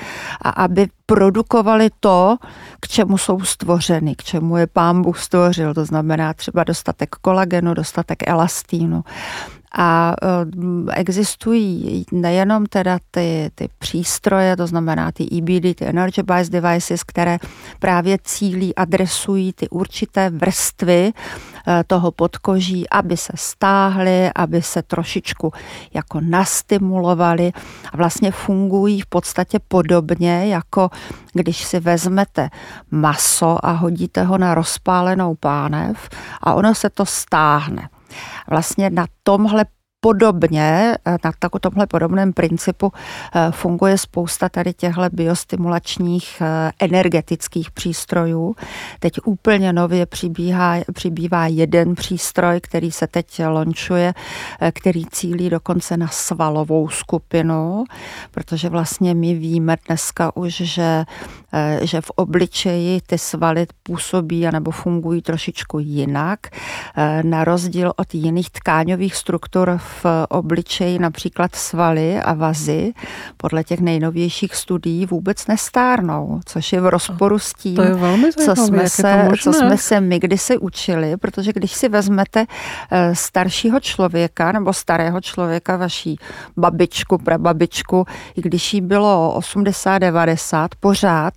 a 0.42 0.50
aby 0.50 0.88
produkovali 1.06 1.90
to, 2.00 2.36
k 2.80 2.88
čemu 2.88 3.18
jsou 3.18 3.40
stvořeny, 3.40 4.14
k 4.14 4.24
čemu 4.24 4.56
je 4.56 4.66
pán 4.66 5.02
Bůh 5.02 5.18
stvořil, 5.18 5.74
to 5.74 5.84
znamená 5.84 6.34
třeba 6.34 6.64
dostatek 6.64 7.10
kolagenu, 7.10 7.74
dostatek 7.74 8.28
elastínu. 8.28 9.04
A 9.78 10.14
eh, 10.22 10.94
existují 10.94 12.04
nejenom 12.12 12.66
teda 12.66 12.98
ty, 13.10 13.50
ty 13.54 13.68
přístroje, 13.78 14.56
to 14.56 14.66
znamená 14.66 15.12
ty 15.12 15.24
EBD, 15.38 15.76
ty 15.78 15.86
Energy 15.86 16.22
Based 16.22 16.52
Devices, 16.52 17.04
které 17.04 17.38
právě 17.78 18.18
cílí, 18.24 18.74
adresují 18.74 19.52
ty 19.52 19.68
určité 19.68 20.30
vrstvy 20.30 21.12
eh, 21.66 21.84
toho 21.86 22.12
podkoží, 22.12 22.90
aby 22.90 23.16
se 23.16 23.32
stáhly, 23.34 24.30
aby 24.34 24.62
se 24.62 24.82
trošičku 24.82 25.52
jako 25.94 26.20
nastimulovaly 26.20 27.52
a 27.92 27.96
vlastně 27.96 28.30
fungují 28.30 29.00
v 29.00 29.06
podstatě 29.06 29.58
podobně, 29.68 30.46
jako 30.46 30.90
když 31.32 31.64
si 31.64 31.80
vezmete 31.80 32.48
maso 32.90 33.66
a 33.66 33.72
hodíte 33.72 34.22
ho 34.22 34.38
na 34.38 34.54
rozpálenou 34.54 35.34
pánev 35.34 36.08
a 36.40 36.54
ono 36.54 36.74
se 36.74 36.90
to 36.90 37.06
stáhne. 37.06 37.88
Vlastně 38.48 38.90
na 38.90 39.06
tomhle 39.22 39.64
podobně, 40.04 40.96
eh, 41.06 41.16
na 41.24 41.32
tomhle 41.60 41.86
podobném 41.86 42.32
principu 42.32 42.92
eh, 42.92 43.48
funguje 43.50 43.98
spousta 43.98 44.48
tady 44.48 44.74
těchto 44.74 45.02
biostimulačních 45.12 46.42
eh, 46.42 46.72
energetických 46.78 47.70
přístrojů. 47.70 48.56
Teď 49.00 49.12
úplně 49.24 49.72
nově 49.72 50.06
přibíhá, 50.06 50.76
přibývá 50.94 51.46
jeden 51.46 51.94
přístroj, 51.94 52.60
který 52.60 52.92
se 52.92 53.06
teď 53.06 53.42
lončuje, 53.46 54.14
který 54.72 55.06
cílí 55.06 55.50
dokonce 55.50 55.96
na 55.96 56.08
svalovou 56.08 56.88
skupinu, 56.88 57.84
protože 58.30 58.68
vlastně 58.68 59.14
my 59.14 59.34
víme 59.34 59.76
dneska 59.88 60.36
už, 60.36 60.54
že, 60.54 61.04
že 61.80 62.00
v 62.00 62.10
obličeji 62.10 63.00
ty 63.06 63.18
svaly 63.18 63.66
působí 63.82 64.46
anebo 64.46 64.70
fungují 64.70 65.22
trošičku 65.22 65.78
jinak, 65.78 66.38
na 67.22 67.44
rozdíl 67.44 67.92
od 67.96 68.14
jiných 68.14 68.50
tkáňových 68.50 69.14
struktur 69.14 69.78
v 69.78 70.06
obličeji 70.28 70.98
například 70.98 71.54
svaly 71.54 72.20
a 72.20 72.34
vazy 72.34 72.92
podle 73.36 73.64
těch 73.64 73.80
nejnovějších 73.80 74.54
studií 74.54 75.06
vůbec 75.06 75.46
nestárnou, 75.46 76.40
což 76.44 76.72
je 76.72 76.80
v 76.80 76.86
rozporu 76.86 77.38
s 77.38 77.52
tím, 77.52 77.78
co, 78.44 78.56
jsme 78.56 78.88
se, 78.88 79.28
co 79.42 79.52
jsme 79.52 79.78
se 79.78 80.00
my 80.00 80.18
kdysi 80.18 80.58
učili, 80.58 81.16
protože 81.16 81.52
když 81.52 81.72
si 81.72 81.88
vezmete 81.88 82.46
eh, 82.90 83.14
staršího 83.14 83.80
člověka 83.80 84.52
nebo 84.52 84.72
starého 84.72 85.20
člověka, 85.20 85.76
vaší 85.76 86.18
babičku, 86.56 87.18
prababičku, 87.18 88.06
i 88.36 88.42
když 88.42 88.74
jí 88.74 88.80
bylo 88.80 89.36
80-90, 89.38 90.68
pořád 90.80 91.34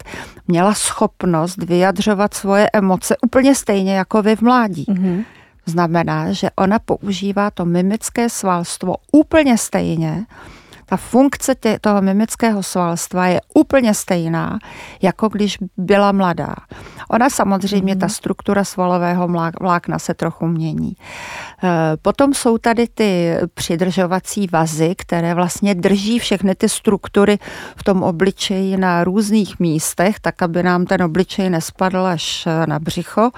měla 0.47 0.73
schopnost 0.73 1.57
vyjadřovat 1.57 2.33
svoje 2.33 2.69
emoce 2.73 3.15
úplně 3.23 3.55
stejně 3.55 3.95
jako 3.95 4.21
vy 4.21 4.35
v 4.35 4.41
mládí. 4.41 4.85
Mm-hmm 4.85 5.23
znamená, 5.67 6.31
že 6.31 6.49
ona 6.55 6.79
používá 6.79 7.51
to 7.51 7.65
mimické 7.65 8.29
svalstvo 8.29 8.95
úplně 9.11 9.57
stejně, 9.57 10.25
ta 10.89 10.97
funkce 10.97 11.55
tě, 11.55 11.79
toho 11.81 12.01
mimického 12.01 12.63
svalstva 12.63 13.27
je 13.27 13.41
úplně 13.53 13.93
stejná, 13.93 14.59
jako 15.01 15.29
když 15.29 15.57
byla 15.77 16.11
mladá. 16.11 16.55
Ona 17.09 17.29
samozřejmě, 17.29 17.93
mm. 17.93 17.99
ta 17.99 18.07
struktura 18.07 18.63
svalového 18.63 19.27
vlákna 19.61 19.99
se 19.99 20.13
trochu 20.13 20.47
mění. 20.47 20.93
E, 20.93 21.97
potom 21.97 22.33
jsou 22.33 22.57
tady 22.57 22.87
ty 22.87 23.37
přidržovací 23.53 24.47
vazy, 24.47 24.95
které 24.97 25.33
vlastně 25.33 25.75
drží 25.75 26.19
všechny 26.19 26.55
ty 26.55 26.69
struktury 26.69 27.39
v 27.75 27.83
tom 27.83 28.03
obličeji 28.03 28.77
na 28.77 29.03
různých 29.03 29.59
místech, 29.59 30.19
tak 30.19 30.41
aby 30.41 30.63
nám 30.63 30.85
ten 30.85 31.03
obličej 31.03 31.49
nespadl 31.49 32.05
až 32.05 32.47
na 32.65 32.79
břicho. 32.79 33.31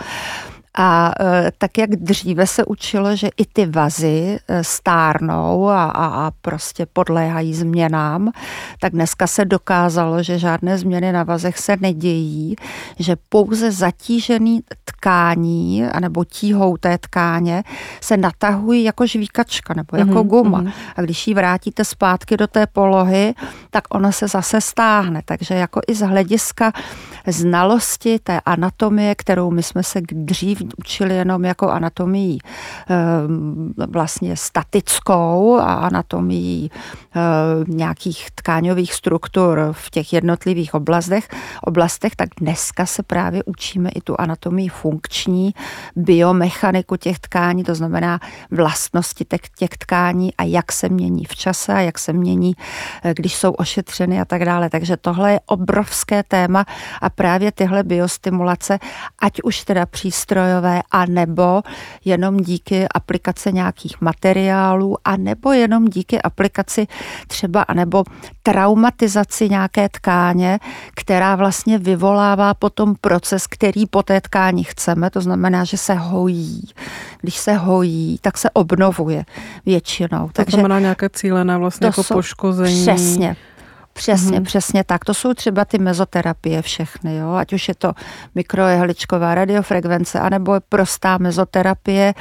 A 0.78 1.12
e, 1.20 1.52
tak 1.58 1.78
jak 1.78 1.90
dříve 1.96 2.48
se 2.48 2.66
učilo, 2.66 3.16
že 3.16 3.30
i 3.38 3.46
ty 3.46 3.66
vazy 3.66 4.40
e, 4.48 4.64
stárnou 4.64 5.68
a, 5.68 5.84
a, 5.86 6.06
a 6.06 6.32
prostě 6.42 6.86
podléhají 6.86 7.54
změnám, 7.54 8.32
tak 8.80 8.94
dneska 8.94 9.28
se 9.28 9.46
dokázalo, 9.46 10.24
že 10.24 10.40
žádné 10.40 10.78
změny 10.78 11.12
na 11.12 11.24
vazech 11.24 11.58
se 11.58 11.78
nedějí, 11.82 12.56
že 13.00 13.16
pouze 13.30 13.72
zatížený 13.72 14.62
tkání 14.86 15.86
anebo 15.86 16.26
tíhou 16.26 16.78
té 16.78 16.98
tkáně 16.98 17.64
se 18.02 18.18
natahují 18.18 18.84
jako 18.84 19.08
žvíkačka 19.08 19.74
nebo 19.74 19.98
jako 19.98 20.12
mm-hmm. 20.12 20.28
guma. 20.28 20.62
Mm-hmm. 20.62 20.74
A 20.96 21.02
když 21.02 21.28
ji 21.28 21.34
vrátíte 21.34 21.86
zpátky 21.86 22.38
do 22.38 22.48
té 22.48 22.68
polohy, 22.68 23.34
tak 23.70 23.84
ona 23.96 24.12
se 24.12 24.28
zase 24.28 24.62
stáhne. 24.62 25.22
Takže 25.26 25.56
jako 25.56 25.82
i 25.88 25.96
z 25.96 26.02
hlediska 26.02 26.72
znalosti 27.28 28.20
té 28.20 28.40
anatomie, 28.46 29.16
kterou 29.16 29.52
my 29.52 29.64
jsme 29.64 29.84
se 29.84 30.02
dřív 30.12 30.62
učili 30.78 31.16
jenom 31.16 31.46
jako 31.46 31.70
anatomii 31.70 32.38
ehm, 32.90 33.74
vlastně 33.88 34.38
statickou 34.38 35.58
a 35.58 35.74
anatomii 35.74 36.70
ehm, 36.70 37.78
nějakých 37.78 38.32
tkáňových 38.36 38.94
struktur 38.94 39.60
v 39.72 39.90
těch 39.90 40.14
jednotlivých 40.14 40.74
oblastech, 40.74 41.28
oblastech, 41.62 42.16
tak 42.16 42.30
dneska 42.40 42.86
se 42.86 43.04
právě 43.04 43.44
učíme 43.44 43.90
i 43.90 44.02
tu 44.02 44.16
anatomii 44.22 44.70
funkční, 44.70 45.54
biomechaniku 45.96 46.96
těch 46.96 47.20
tkání, 47.20 47.64
to 47.64 47.76
znamená 47.76 48.20
vlastnosti 48.52 49.26
těch, 49.26 49.42
těch 49.58 49.70
tkání 49.70 50.34
a 50.36 50.44
jak 50.44 50.72
se 50.72 50.90
mění 50.90 51.26
v 51.26 51.36
čase 51.36 51.74
a 51.74 51.80
jak 51.80 52.00
se 52.00 52.14
mění, 52.14 52.54
eh, 53.04 53.14
když 53.14 53.36
jsou 53.36 53.52
ošetřeny 53.52 54.22
a 54.22 54.26
tak 54.26 54.46
dále. 54.46 54.70
Takže 54.70 54.98
tohle 54.98 55.32
je 55.32 55.40
obrovské 55.46 56.24
téma 56.24 56.66
a 57.02 57.09
A 57.10 57.12
právě 57.12 57.52
tyhle 57.52 57.84
biostimulace, 57.84 58.80
ať 59.20 59.42
už 59.44 59.64
teda 59.64 59.86
přístrojové, 59.86 60.82
a 60.92 61.06
nebo 61.06 61.62
jenom 62.06 62.38
díky 62.38 62.88
aplikace 62.88 63.52
nějakých 63.52 64.02
materiálů, 64.02 64.98
a 65.06 65.18
nebo 65.18 65.54
jenom 65.54 65.86
díky 65.86 66.22
aplikaci 66.22 66.88
třeba, 67.28 67.62
anebo 67.62 68.04
traumatizaci 68.44 69.50
nějaké 69.50 69.90
tkáně, 69.90 70.60
která 70.96 71.36
vlastně 71.36 71.78
vyvolává 71.78 72.54
potom 72.54 72.96
proces, 73.02 73.48
který 73.48 73.86
po 73.86 74.04
té 74.04 74.22
tkáni 74.22 74.64
chceme, 74.64 75.10
to 75.10 75.22
znamená, 75.22 75.64
že 75.64 75.78
se 75.78 75.94
hojí. 75.94 76.62
Když 77.22 77.38
se 77.38 77.54
hojí, 77.54 78.20
tak 78.22 78.38
se 78.38 78.50
obnovuje 78.50 79.26
většinou. 79.66 80.28
To 80.28 80.34
Takže 80.34 80.58
znamená 80.58 80.80
nějaké 80.80 81.10
cílené 81.10 81.58
vlastně 81.58 81.88
jako 81.88 82.04
poškození. 82.04 82.82
Přesně, 82.82 83.36
Přesně, 84.00 84.40
mm-hmm. 84.40 84.44
přesně 84.44 84.84
tak. 84.84 85.06
To 85.06 85.14
jsou 85.14 85.34
třeba 85.34 85.66
ty 85.66 85.78
mezoterapie 85.78 86.62
všechny, 86.62 87.16
jo? 87.16 87.34
ať 87.34 87.54
už 87.54 87.68
je 87.68 87.76
to 87.76 87.92
mikrojehličková 88.36 89.36
radiofrekvence, 89.36 90.20
anebo 90.20 90.54
prostá 90.70 91.18
mezoterapie, 91.18 92.14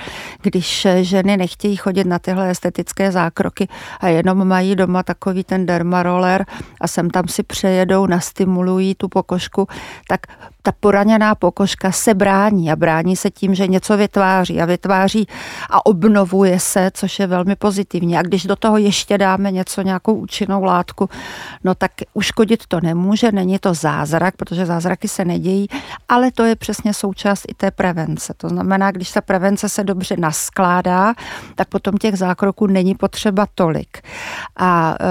když 0.43 0.87
ženy 1.01 1.37
nechtějí 1.37 1.77
chodit 1.77 2.05
na 2.05 2.19
tyhle 2.19 2.51
estetické 2.51 3.12
zákroky 3.12 3.69
a 4.01 4.09
jenom 4.09 4.49
mají 4.49 4.77
doma 4.77 5.03
takový 5.03 5.45
ten 5.45 5.67
dermaroller 5.67 6.47
a 6.81 6.88
sem 6.88 7.11
tam 7.11 7.29
si 7.29 7.43
přejedou, 7.43 8.07
nastimulují 8.07 8.95
tu 8.95 9.09
pokožku, 9.09 9.67
tak 10.09 10.21
ta 10.62 10.73
poraněná 10.81 11.35
pokožka 11.35 11.92
se 11.92 12.14
brání 12.14 12.73
a 12.73 12.77
brání 12.77 13.16
se 13.16 13.31
tím, 13.31 13.55
že 13.55 13.66
něco 13.66 13.97
vytváří 13.97 14.61
a 14.61 14.64
vytváří 14.64 15.27
a 15.71 15.87
obnovuje 15.87 16.61
se, 16.61 16.90
což 16.94 17.18
je 17.18 17.27
velmi 17.27 17.57
pozitivní. 17.57 18.18
A 18.18 18.23
když 18.23 18.47
do 18.47 18.57
toho 18.57 18.77
ještě 18.77 19.18
dáme 19.18 19.53
něco, 19.53 19.83
nějakou 19.83 20.14
účinnou 20.14 20.64
látku, 20.64 21.09
no 21.64 21.75
tak 21.75 21.92
uškodit 22.14 22.66
to 22.66 22.81
nemůže, 22.81 23.33
není 23.33 23.59
to 23.59 23.75
zázrak, 23.75 24.37
protože 24.37 24.66
zázraky 24.66 25.09
se 25.09 25.25
nedějí, 25.25 25.68
ale 26.09 26.31
to 26.31 26.44
je 26.44 26.57
přesně 26.57 26.94
součást 26.94 27.44
i 27.49 27.55
té 27.55 27.71
prevence. 27.71 28.35
To 28.37 28.49
znamená, 28.49 28.90
když 28.90 29.12
ta 29.12 29.21
prevence 29.21 29.68
se 29.68 29.85
dobře 29.85 30.16
naskládá, 30.18 31.14
tak 31.55 31.68
potom 31.68 31.97
těch 31.97 32.18
zákroků 32.18 32.66
není 32.66 32.94
potřeba 32.94 33.47
tolik. 33.55 33.99
A 34.57 34.94
e, 35.01 35.05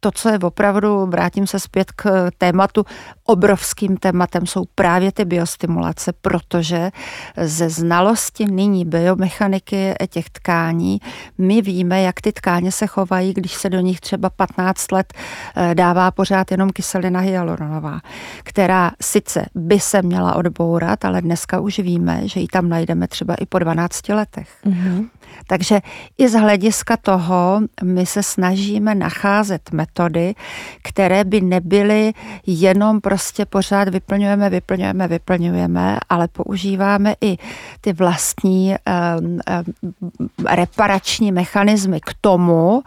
to, 0.00 0.10
co 0.10 0.28
je 0.28 0.38
opravdu, 0.38 1.06
vrátím 1.06 1.46
se 1.46 1.58
zpět 1.60 1.92
k 1.92 2.30
tématu, 2.38 2.84
obrovským 3.24 3.96
tématem 3.96 4.46
jsou 4.46 4.64
právě 4.74 5.12
ty 5.12 5.24
biostimulace, 5.24 6.12
protože 6.12 6.90
ze 7.36 7.68
znalosti 7.68 8.46
nyní 8.46 8.84
biomechaniky 8.84 9.94
těch 10.10 10.30
tkání 10.30 11.00
my 11.38 11.62
víme, 11.62 12.02
jak 12.02 12.20
ty 12.20 12.32
tkáně 12.32 12.72
se 12.72 12.86
chovají, 12.86 13.34
když 13.34 13.54
se 13.54 13.70
do 13.70 13.80
nich 13.80 14.00
třeba 14.00 14.30
15 14.30 14.92
let 14.92 15.14
eh, 15.56 15.74
dává 15.74 16.10
pořád 16.10 16.50
jenom 16.50 16.70
kyselina 16.70 17.20
hyaluronová, 17.20 18.00
která 18.42 18.90
sice 19.02 19.46
by 19.54 19.80
se 19.80 20.02
měla 20.02 20.36
odbourat, 20.36 21.04
ale 21.04 21.22
dneska 21.22 21.60
už 21.60 21.78
víme, 21.78 22.28
že 22.28 22.40
ji 22.40 22.46
tam 22.46 22.68
najdeme 22.68 23.08
třeba 23.08 23.34
i 23.34 23.46
po 23.46 23.58
12 23.58 24.08
letech. 24.08 24.48
Mm-hmm. 24.66 25.08
Takže 25.46 25.80
i 26.18 26.28
z 26.28 26.32
hlediska 26.32 26.96
toho 26.96 27.60
my 27.84 28.06
se 28.06 28.22
snažíme 28.22 28.94
nacházet 28.94 29.72
metody, 29.72 30.34
které 30.82 31.24
by 31.24 31.40
nebyly 31.40 32.12
jenom 32.46 33.00
prostě 33.00 33.46
pořád 33.46 33.88
vyplňujeme, 33.88 34.47
vyplňujeme, 34.50 35.08
vyplňujeme, 35.08 35.98
ale 36.08 36.28
používáme 36.28 37.14
i 37.20 37.36
ty 37.80 37.92
vlastní 37.92 38.74
um, 39.18 39.26
um, 39.26 40.28
reparační 40.46 41.32
mechanismy 41.32 42.00
k 42.00 42.10
tomu, 42.20 42.82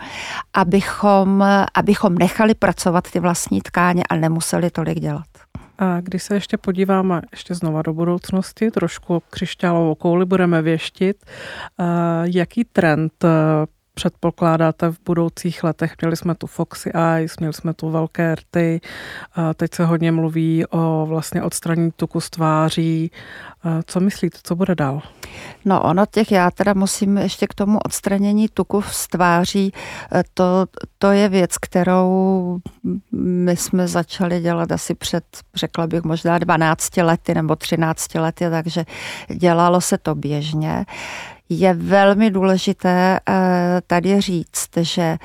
abychom, 0.54 1.46
abychom 1.74 2.16
nechali 2.16 2.54
pracovat 2.56 3.12
ty 3.12 3.20
vlastní 3.20 3.62
tkáně 3.62 4.04
a 4.10 4.16
nemuseli 4.16 4.70
tolik 4.70 5.00
dělat. 5.00 5.26
A 5.80 6.02
když 6.02 6.24
se 6.24 6.34
ještě 6.34 6.58
podíváme 6.58 7.22
ještě 7.32 7.56
znova 7.56 7.82
do 7.82 7.94
budoucnosti, 7.94 8.72
trošku 8.72 9.24
křišťálovou 9.30 9.96
kouli 9.96 10.26
budeme 10.26 10.62
věštit, 10.62 11.26
jaký 12.24 12.64
trend 12.64 13.26
předpokládáte 13.94 14.92
v 14.92 14.98
budoucích 15.06 15.64
letech? 15.64 15.96
Měli 16.02 16.18
jsme 16.18 16.36
tu 16.36 16.48
Foxy 16.48 16.92
Eyes, 16.92 17.38
měli 17.38 17.54
jsme 17.54 17.74
tu 17.74 17.90
velké 17.90 18.36
rty, 18.36 18.82
teď 19.56 19.74
se 19.74 19.86
hodně 19.86 20.12
mluví 20.12 20.66
o 20.66 21.06
vlastně 21.06 21.44
odstranění 21.44 21.92
tuku 21.96 22.22
z 22.22 22.30
tváří. 22.30 23.12
Co 23.86 24.00
myslíte, 24.00 24.38
co 24.44 24.56
bude 24.56 24.76
dál? 24.76 25.02
No 25.66 25.84
ono 25.84 26.06
těch, 26.06 26.32
já 26.32 26.52
teda 26.52 26.74
musím 26.74 27.18
ještě 27.18 27.48
k 27.48 27.54
tomu 27.54 27.80
odstranění 27.86 28.50
tuku 28.50 28.82
z 28.82 29.08
tváří, 29.08 29.74
e, 30.16 30.24
to, 30.34 30.66
to 30.98 31.12
je 31.12 31.30
věc, 31.30 31.58
kterou 31.58 32.58
my 33.12 33.58
jsme 33.58 33.88
začali 33.88 34.42
dělat 34.42 34.72
asi 34.72 34.96
před, 34.96 35.24
řekla 35.56 35.88
bych, 35.88 36.04
možná 36.04 36.40
12 36.40 36.98
lety 36.98 37.34
nebo 37.34 37.56
13 37.56 38.16
lety, 38.16 38.46
takže 38.50 38.86
dělalo 39.36 39.82
se 39.82 39.98
to 39.98 40.16
běžně 40.16 40.86
je 41.60 41.74
velmi 41.74 42.32
důležité 42.32 43.20
eh, 43.30 43.82
tady 43.88 44.22
říct, 44.22 44.70
že 44.82 45.18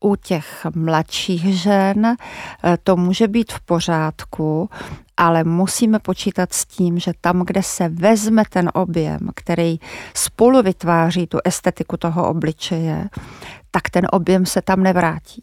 u 0.00 0.16
těch 0.16 0.66
mladších 0.74 1.60
žen 1.60 2.06
eh, 2.06 2.78
to 2.84 2.96
může 2.96 3.28
být 3.28 3.52
v 3.52 3.60
pořádku, 3.60 4.70
ale 5.16 5.44
musíme 5.44 5.98
počítat 5.98 6.52
s 6.52 6.64
tím, 6.64 6.98
že 6.98 7.12
tam, 7.20 7.42
kde 7.46 7.62
se 7.62 7.88
vezme 7.88 8.42
ten 8.50 8.70
objem, 8.74 9.18
který 9.34 9.78
spolu 10.14 10.62
vytváří 10.62 11.26
tu 11.26 11.38
estetiku 11.44 11.96
toho 11.96 12.28
obličeje, 12.28 13.08
tak 13.70 13.90
ten 13.90 14.06
objem 14.12 14.46
se 14.46 14.62
tam 14.62 14.82
nevrátí. 14.82 15.42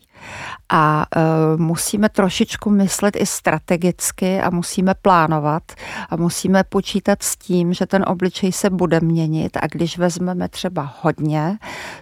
A 0.69 1.05
e, 1.15 1.19
musíme 1.57 2.09
trošičku 2.09 2.69
myslet 2.69 3.15
i 3.15 3.25
strategicky 3.25 4.41
a 4.41 4.49
musíme 4.49 4.93
plánovat 5.01 5.63
a 6.09 6.15
musíme 6.15 6.63
počítat 6.63 7.23
s 7.23 7.35
tím, 7.35 7.73
že 7.73 7.85
ten 7.85 8.05
obličej 8.07 8.51
se 8.51 8.69
bude 8.69 8.99
měnit. 8.99 9.57
A 9.61 9.67
když 9.67 9.97
vezmeme 9.97 10.49
třeba 10.49 10.93
hodně 11.01 11.57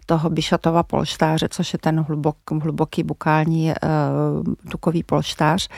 toho 0.05 0.29
bišotova 0.29 0.83
polštáře, 0.83 1.47
což 1.49 1.73
je 1.73 1.79
ten 1.79 1.99
hlubok, 1.99 2.37
hluboký 2.61 3.03
bukální 3.03 3.71
e, 3.71 3.75
tukový 4.71 5.03
polštář, 5.03 5.69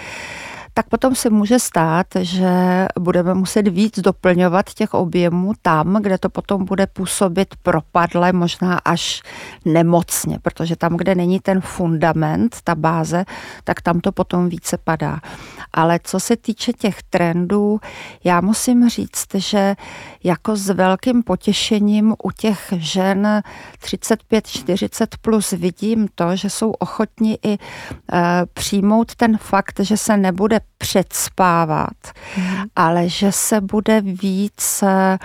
tak 0.78 0.90
potom 0.90 1.16
se 1.16 1.30
může 1.30 1.60
stát, 1.60 2.08
že 2.20 2.50
budeme 3.00 3.34
muset 3.34 3.68
víc 3.68 4.00
doplňovat 4.00 4.74
těch 4.74 4.94
objemů 4.94 5.54
tam, 5.62 6.02
kde 6.02 6.18
to 6.18 6.30
potom 6.30 6.66
bude 6.66 6.88
působit 6.88 7.56
propadle, 7.64 8.34
možná 8.34 8.80
až 8.86 9.22
nemocně, 9.66 10.40
protože 10.42 10.76
tam, 10.76 10.98
kde 10.98 11.16
není 11.16 11.40
ten 11.40 11.62
fundament, 11.62 12.58
ta 12.64 12.76
báze, 12.76 13.26
tak 13.64 13.82
tam 13.82 14.00
to 14.00 14.12
potom 14.12 14.50
více 14.50 14.78
padá. 14.78 15.20
Ale 15.74 16.00
co 16.04 16.20
se 16.20 16.38
týče 16.38 16.74
těch 16.74 17.04
trendů, 17.04 17.80
já 18.24 18.42
musím 18.42 18.90
říct, 18.90 19.36
že 19.36 19.76
jako 20.24 20.56
s 20.56 20.70
velkým 20.70 21.24
potěšením 21.24 22.16
u 22.24 22.32
těch 22.32 22.74
žen 22.78 23.42
35-40 23.84 25.08
plus 25.22 25.52
vidím 25.52 26.08
to, 26.16 26.36
že 26.36 26.50
jsou 26.50 26.72
ochotní 26.72 27.38
i 27.44 27.54
e, 27.54 27.58
přijmout 28.54 29.16
ten 29.16 29.38
fakt, 29.38 29.80
že 29.80 29.98
se 29.98 30.18
nebude 30.18 30.60
předspávat, 30.78 31.98
mm. 32.38 32.56
ale 32.76 33.10
že 33.10 33.32
se 33.32 33.62
bude 33.62 34.02
víc 34.02 34.84
eh, 34.84 35.18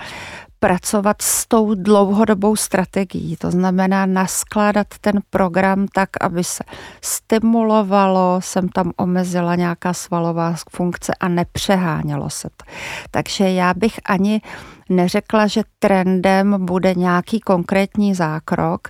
pracovat 0.63 1.21
s 1.21 1.47
tou 1.47 1.75
dlouhodobou 1.75 2.55
strategií. 2.55 3.37
To 3.37 3.51
znamená 3.51 4.05
naskládat 4.05 4.87
ten 5.01 5.19
program 5.29 5.87
tak, 5.93 6.09
aby 6.21 6.43
se 6.43 6.63
stimulovalo, 7.01 8.39
jsem 8.43 8.69
tam 8.69 8.91
omezila 8.97 9.55
nějaká 9.55 9.93
svalová 9.93 10.55
funkce 10.69 11.13
a 11.19 11.27
nepřehánělo 11.27 12.29
se 12.29 12.49
to. 12.57 12.65
Takže 13.11 13.49
já 13.49 13.73
bych 13.73 13.99
ani 14.05 14.41
neřekla, 14.89 15.47
že 15.47 15.61
trendem 15.79 16.65
bude 16.65 16.93
nějaký 16.95 17.39
konkrétní 17.39 18.15
zákrok. 18.15 18.87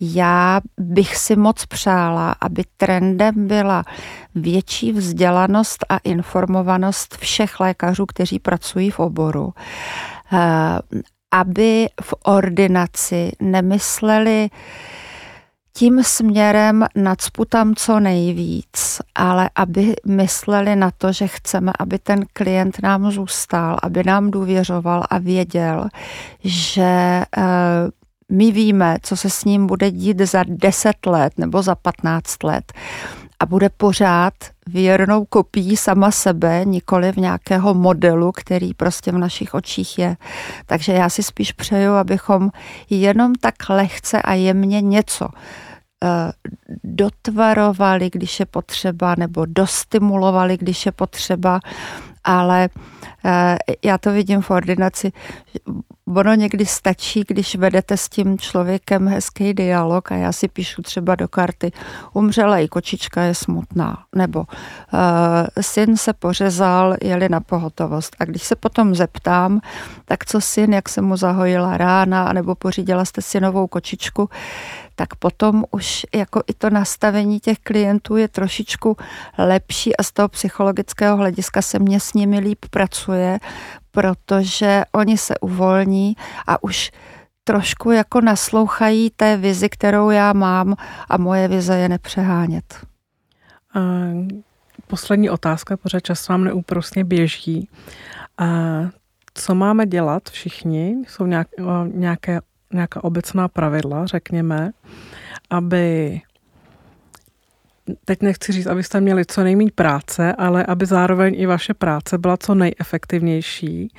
Já 0.00 0.60
bych 0.78 1.16
si 1.16 1.36
moc 1.36 1.66
přála, 1.66 2.34
aby 2.40 2.64
trendem 2.76 3.48
byla 3.48 3.84
větší 4.34 4.92
vzdělanost 4.92 5.84
a 5.88 5.98
informovanost 5.98 7.16
všech 7.16 7.60
lékařů, 7.60 8.06
kteří 8.06 8.38
pracují 8.38 8.90
v 8.90 8.98
oboru 8.98 9.54
aby 11.30 11.88
v 12.02 12.14
ordinaci 12.24 13.32
nemysleli 13.40 14.50
tím 15.72 16.04
směrem 16.04 16.86
nacpu 16.96 17.44
tam 17.44 17.74
co 17.74 18.00
nejvíc, 18.00 19.00
ale 19.14 19.50
aby 19.54 19.94
mysleli 20.06 20.76
na 20.76 20.90
to, 20.90 21.12
že 21.12 21.26
chceme, 21.26 21.72
aby 21.78 21.98
ten 21.98 22.24
klient 22.32 22.82
nám 22.82 23.10
zůstal, 23.10 23.76
aby 23.82 24.04
nám 24.04 24.30
důvěřoval 24.30 25.04
a 25.10 25.18
věděl, 25.18 25.88
že 26.44 26.82
eh, 26.82 27.24
my 28.32 28.52
víme, 28.52 28.96
co 29.02 29.16
se 29.16 29.30
s 29.30 29.44
ním 29.44 29.66
bude 29.66 29.90
dít 29.90 30.20
za 30.20 30.42
10 30.46 31.06
let 31.06 31.32
nebo 31.38 31.62
za 31.62 31.74
15 31.74 32.42
let 32.42 32.72
a 33.40 33.46
bude 33.46 33.68
pořád 33.68 34.34
věrnou 34.72 35.24
kopií 35.24 35.76
sama 35.76 36.10
sebe, 36.10 36.64
nikoli 36.64 37.12
v 37.12 37.16
nějakého 37.16 37.74
modelu, 37.74 38.32
který 38.32 38.74
prostě 38.74 39.12
v 39.12 39.18
našich 39.18 39.54
očích 39.54 39.98
je. 39.98 40.16
Takže 40.66 40.92
já 40.92 41.08
si 41.08 41.22
spíš 41.22 41.52
přeju, 41.52 41.92
abychom 41.92 42.50
jenom 42.90 43.34
tak 43.34 43.54
lehce 43.68 44.22
a 44.22 44.34
jemně 44.34 44.80
něco 44.80 45.28
eh, 46.04 46.32
dotvarovali, 46.84 48.10
když 48.12 48.40
je 48.40 48.46
potřeba, 48.46 49.14
nebo 49.18 49.46
dostimulovali, 49.46 50.56
když 50.56 50.86
je 50.86 50.92
potřeba, 50.92 51.60
ale 52.24 52.68
eh, 53.24 53.56
já 53.84 53.98
to 53.98 54.12
vidím 54.12 54.42
v 54.42 54.50
ordinaci. 54.50 55.12
Ono 56.16 56.34
někdy 56.34 56.66
stačí, 56.66 57.24
když 57.28 57.56
vedete 57.56 57.96
s 57.96 58.08
tím 58.08 58.38
člověkem 58.38 59.08
hezký 59.08 59.54
dialog 59.54 60.12
a 60.12 60.14
já 60.14 60.32
si 60.32 60.48
píšu 60.48 60.82
třeba 60.82 61.14
do 61.14 61.28
karty, 61.28 61.72
umřela 62.12 62.58
i 62.58 62.68
kočička, 62.68 63.22
je 63.22 63.34
smutná, 63.34 64.04
nebo 64.14 64.38
uh, 64.40 64.46
syn 65.60 65.96
se 65.96 66.12
pořezal, 66.12 66.96
jeli 67.02 67.28
na 67.28 67.40
pohotovost. 67.40 68.16
A 68.18 68.24
když 68.24 68.42
se 68.42 68.56
potom 68.56 68.94
zeptám, 68.94 69.60
tak 70.04 70.24
co 70.24 70.40
syn, 70.40 70.72
jak 70.72 70.88
se 70.88 71.00
mu 71.00 71.16
zahojila 71.16 71.76
rána, 71.76 72.32
nebo 72.32 72.54
pořídila 72.54 73.04
jste 73.04 73.22
si 73.22 73.40
novou 73.40 73.66
kočičku, 73.66 74.28
tak 75.00 75.14
potom 75.14 75.64
už 75.70 76.06
jako 76.14 76.42
i 76.46 76.54
to 76.54 76.70
nastavení 76.70 77.40
těch 77.40 77.58
klientů 77.58 78.16
je 78.16 78.28
trošičku 78.28 78.96
lepší 79.38 79.96
a 79.96 80.02
z 80.02 80.12
toho 80.12 80.28
psychologického 80.28 81.16
hlediska 81.16 81.62
se 81.62 81.78
mně 81.78 82.00
s 82.00 82.14
nimi 82.14 82.38
líp 82.38 82.58
pracuje, 82.70 83.38
protože 83.90 84.84
oni 84.92 85.18
se 85.18 85.38
uvolní 85.38 86.16
a 86.46 86.62
už 86.62 86.90
trošku 87.44 87.90
jako 87.90 88.20
naslouchají 88.20 89.10
té 89.16 89.36
vizi, 89.36 89.68
kterou 89.68 90.10
já 90.10 90.32
mám 90.32 90.76
a 91.08 91.16
moje 91.16 91.48
vize 91.48 91.76
je 91.78 91.88
nepřehánět. 91.88 92.86
A 93.74 93.80
poslední 94.86 95.30
otázka, 95.30 95.76
pořád 95.76 96.00
čas 96.00 96.28
vám 96.28 96.44
neúprostně 96.44 97.04
běží. 97.04 97.68
A 98.38 98.46
co 99.34 99.54
máme 99.54 99.86
dělat 99.86 100.30
všichni? 100.30 100.96
Jsou 101.08 101.26
nějaké 101.94 102.40
nějaká 102.72 103.04
obecná 103.04 103.48
pravidla, 103.48 104.06
řekněme, 104.06 104.70
aby 105.50 106.20
teď 108.04 108.22
nechci 108.22 108.52
říct, 108.52 108.66
abyste 108.66 109.00
měli 109.00 109.24
co 109.26 109.44
nejméně 109.44 109.70
práce, 109.74 110.32
ale 110.32 110.66
aby 110.66 110.86
zároveň 110.86 111.34
i 111.40 111.46
vaše 111.46 111.74
práce 111.74 112.18
byla 112.18 112.36
co 112.36 112.54
nejefektivnější, 112.54 113.92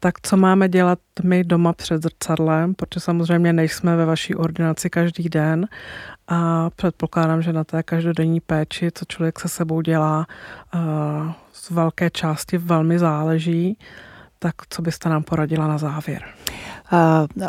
tak 0.00 0.14
co 0.22 0.36
máme 0.36 0.68
dělat 0.68 0.98
my 1.22 1.44
doma 1.44 1.72
před 1.72 2.02
zrcadlem, 2.02 2.74
protože 2.74 3.00
samozřejmě 3.00 3.52
nejsme 3.52 3.96
ve 3.96 4.04
vaší 4.04 4.34
ordinaci 4.34 4.90
každý 4.90 5.28
den 5.28 5.68
a 6.28 6.70
předpokládám, 6.70 7.42
že 7.42 7.52
na 7.52 7.64
té 7.64 7.82
každodenní 7.82 8.40
péči, 8.40 8.90
co 8.94 9.04
člověk 9.04 9.40
se 9.40 9.48
sebou 9.48 9.80
dělá, 9.80 10.26
z 11.52 11.70
velké 11.70 12.10
části 12.10 12.58
velmi 12.58 12.98
záleží. 12.98 13.78
Tak 14.38 14.54
co 14.68 14.82
byste 14.82 15.08
nám 15.08 15.22
poradila 15.22 15.66
na 15.66 15.78
závěr? 15.78 16.22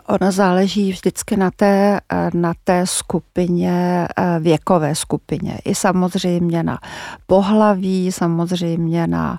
Ona 0.07 0.31
záleží 0.31 0.91
vždycky 0.91 1.37
na 1.37 1.51
té, 1.51 1.99
na 2.33 2.53
té 2.63 2.87
skupině, 2.87 4.07
věkové 4.39 4.95
skupině. 4.95 5.57
I 5.65 5.75
samozřejmě 5.75 6.63
na 6.63 6.79
pohlaví, 7.27 8.11
samozřejmě 8.11 9.07
na, 9.07 9.37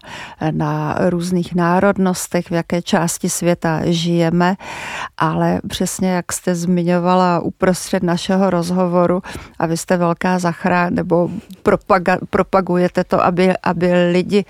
na 0.50 0.96
různých 1.08 1.54
národnostech, 1.54 2.50
v 2.50 2.52
jaké 2.52 2.82
části 2.82 3.28
světa 3.28 3.80
žijeme, 3.84 4.56
ale 5.18 5.60
přesně 5.68 6.10
jak 6.10 6.32
jste 6.32 6.54
zmiňovala 6.54 7.40
uprostřed 7.40 8.02
našeho 8.02 8.50
rozhovoru, 8.50 9.22
a 9.58 9.66
vy 9.66 9.76
jste 9.76 9.96
velká 9.96 10.38
zachrán, 10.38 10.94
nebo 10.94 11.30
propaga, 11.62 12.18
propagujete 12.30 13.04
to, 13.04 13.24
aby, 13.24 13.52
aby 13.62 14.10
lidi, 14.12 14.44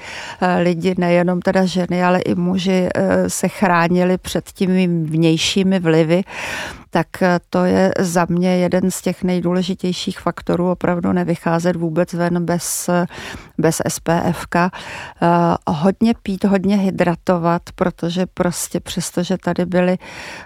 lidi, 0.62 0.94
nejenom 0.98 1.40
teda 1.40 1.64
ženy, 1.64 2.04
ale 2.04 2.20
i 2.20 2.34
muži 2.34 2.86
eh, 2.86 2.89
se 3.28 3.48
chránili 3.48 4.18
před 4.18 4.52
těmi 4.52 4.86
vnějšími 4.86 5.78
vlivy, 5.78 6.22
tak 6.90 7.22
eh, 7.22 7.38
to 7.50 7.64
je 7.64 7.92
za 7.98 8.26
mě 8.28 8.56
jeden 8.56 8.90
z 8.90 9.02
těch 9.02 9.22
nejdůležitějších 9.22 10.20
faktorů, 10.20 10.70
opravdu 10.70 11.12
nevycházet 11.12 11.76
vůbec 11.76 12.12
ven 12.12 12.44
bez, 12.44 12.90
bez 13.60 13.82
SPF. 13.88 14.46
Eh, 14.56 14.68
hodně 15.68 16.14
pít, 16.22 16.44
hodně 16.44 16.76
hydratovat, 16.76 17.62
protože 17.74 18.26
prostě 18.26 18.80
přesto, 18.80 19.22
že 19.22 19.38
tady 19.38 19.66
byly 19.66 19.98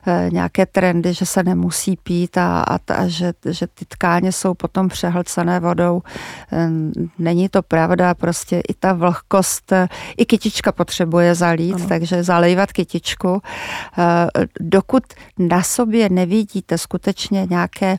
eh, 0.06 0.28
nějaké 0.32 0.66
trendy, 0.66 1.14
že 1.14 1.26
se 1.26 1.42
nemusí 1.42 1.96
pít 2.02 2.38
a, 2.38 2.60
a, 2.60 2.78
a 2.94 3.06
že, 3.06 3.32
že 3.50 3.66
ty 3.66 3.84
tkáně 3.84 4.32
jsou 4.32 4.54
potom 4.54 4.88
přehlcené 4.88 5.60
vodou, 5.60 6.02
není 7.18 7.48
to 7.48 7.62
pravda, 7.62 8.14
prostě 8.14 8.60
i 8.68 8.74
ta 8.74 8.92
vlhkost, 8.92 9.72
i 10.16 10.26
kytička 10.26 10.72
potřebuje 10.72 11.34
zalít, 11.34 11.74
ano. 11.74 11.88
takže 11.88 12.22
zalejvat 12.22 12.72
kytičku. 12.72 13.42
Dokud 14.60 15.02
na 15.38 15.62
sobě 15.62 16.08
nevidíte 16.08 16.78
skutečně 16.78 17.46
nějaké, 17.50 17.96